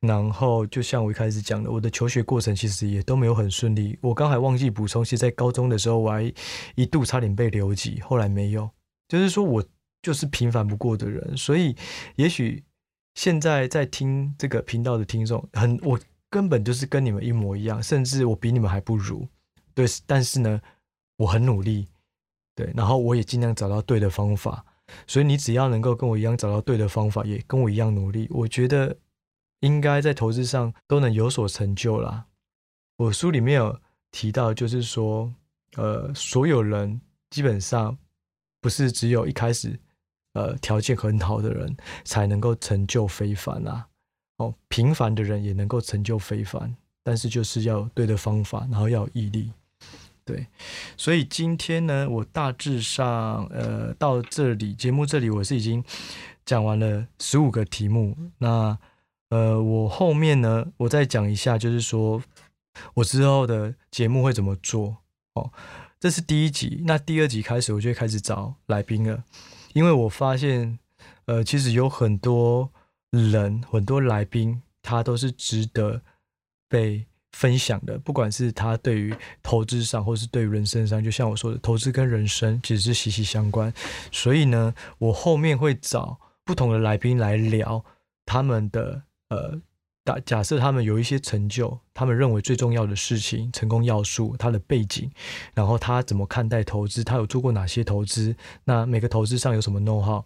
[0.00, 3.98] 然后就像我一开始讲的，我的求学过程其实也都没有很顺利。
[4.00, 6.32] 我刚才忘记补充，其实在高中的时候，我还
[6.76, 8.70] 一度差点被留级，后来没有。
[9.08, 9.64] 就是说我
[10.02, 11.74] 就是平凡不过的人，所以
[12.16, 12.62] 也许
[13.14, 15.98] 现在在听这个频道的听众，很我
[16.30, 19.26] 根本就是跟你们一模一样，甚至我比你们还不如。
[19.74, 20.60] 对，但是呢，
[21.16, 21.88] 我很努力，
[22.54, 24.64] 对，然后我也尽量找到对的方法，
[25.06, 28.96] 所以你只要能够跟我一样找到对的方法，也跟我一样努力，我觉得
[29.60, 32.26] 应该在投资上都能有所成就啦。
[32.96, 33.80] 我书里面有
[34.12, 35.34] 提到，就是说，
[35.76, 37.00] 呃，所有人
[37.30, 37.98] 基本上
[38.60, 39.80] 不是只有一开始，
[40.34, 43.88] 呃，条件很好的人才能够成就非凡啊，
[44.36, 49.50] 哦，平凡的人也能够成就非凡，但是就是要对的方法，然后要有毅力。
[50.26, 50.46] 对，
[50.96, 55.84] 所以今天呢，我大致上呃到这里节目这里，我是已经
[56.46, 58.16] 讲完了十五个题目。
[58.38, 58.78] 那
[59.28, 62.22] 呃，我后面呢，我再讲一下，就是说
[62.94, 64.96] 我之后的节目会怎么做
[65.34, 65.52] 哦。
[66.00, 69.24] 这是第一集，那第二集开始，我就会开始找来宾了，
[69.74, 70.78] 因为我发现
[71.26, 72.72] 呃，其实有很多
[73.10, 76.00] 人，很多来宾，他都是值得
[76.66, 77.04] 被。
[77.34, 83.72] 分享的，不管是他对于投资上，或是对于人生上，就像我说的，投资跟人生其实是息息相关。
[84.10, 87.84] 所以呢，我后面会找不同的来宾来聊
[88.24, 89.60] 他们的呃。
[90.04, 95.10] 假假设他们有一些成就，他们认为最重要的事情、成功要素、他的背景，
[95.54, 100.22] 然后他怎么看待投资，他有做过哪些投资，那每个投资上有什么 know how，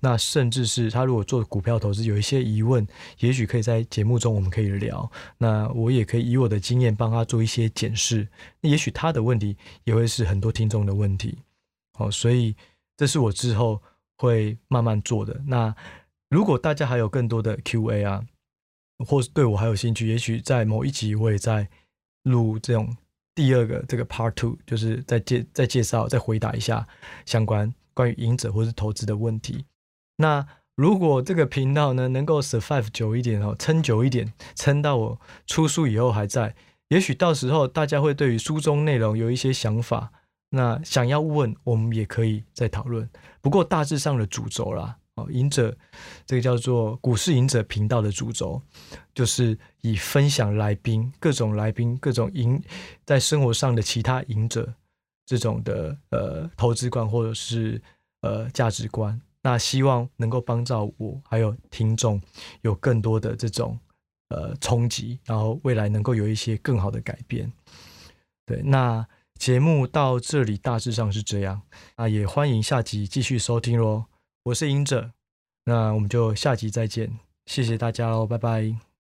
[0.00, 2.86] 那甚至是他如果做股票投资有一些疑问，
[3.20, 8.28] 也许可以在节目中我们可以聊，那我也可以以我的经验帮他做一些检视，
[8.60, 11.38] 那也许他的问题也会是很多听众的问题，
[11.94, 12.54] 好，所以
[12.98, 13.80] 这是我之后
[14.18, 15.40] 会慢慢做的。
[15.46, 15.74] 那
[16.28, 18.22] 如果大家还有更多的 Q&A 啊。
[19.04, 21.68] 或是对我还有兴趣，也许在某一集我也在
[22.24, 22.96] 录这种
[23.34, 26.86] 第二个这个 Part Two，就是在介再介绍、再回答一下
[27.26, 29.64] 相关关于赢者或是投资的问题。
[30.16, 36.54] 那如果这个频道呢能够 survive 久一点哦，撑久一点，撑到我出书以后还在，
[36.88, 40.12] 也许到时候大家会对于书中内容有一些想法，
[40.50, 43.08] 那想要问我们也可以再讨论。
[43.40, 44.98] 不过大致上的主轴啦。
[45.16, 45.76] 哦，赢者，
[46.24, 48.62] 这个叫做股市赢者频道的主轴，
[49.14, 52.62] 就是以分享来宾、各种来宾、各种赢
[53.04, 54.72] 在生活上的其他赢者
[55.26, 57.80] 这种的呃投资观或者是
[58.22, 62.18] 呃价值观，那希望能够帮助我还有听众
[62.62, 63.78] 有更多的这种
[64.28, 67.52] 呃冲击，然后未来能够有一些更好的改变。
[68.46, 69.06] 对，那
[69.38, 71.60] 节目到这里大致上是这样，
[71.98, 74.11] 那也欢迎下集继续收听喽。
[74.44, 75.12] 我是赢者，
[75.66, 78.82] 那我们就下集再见，谢谢大家喽，拜拜。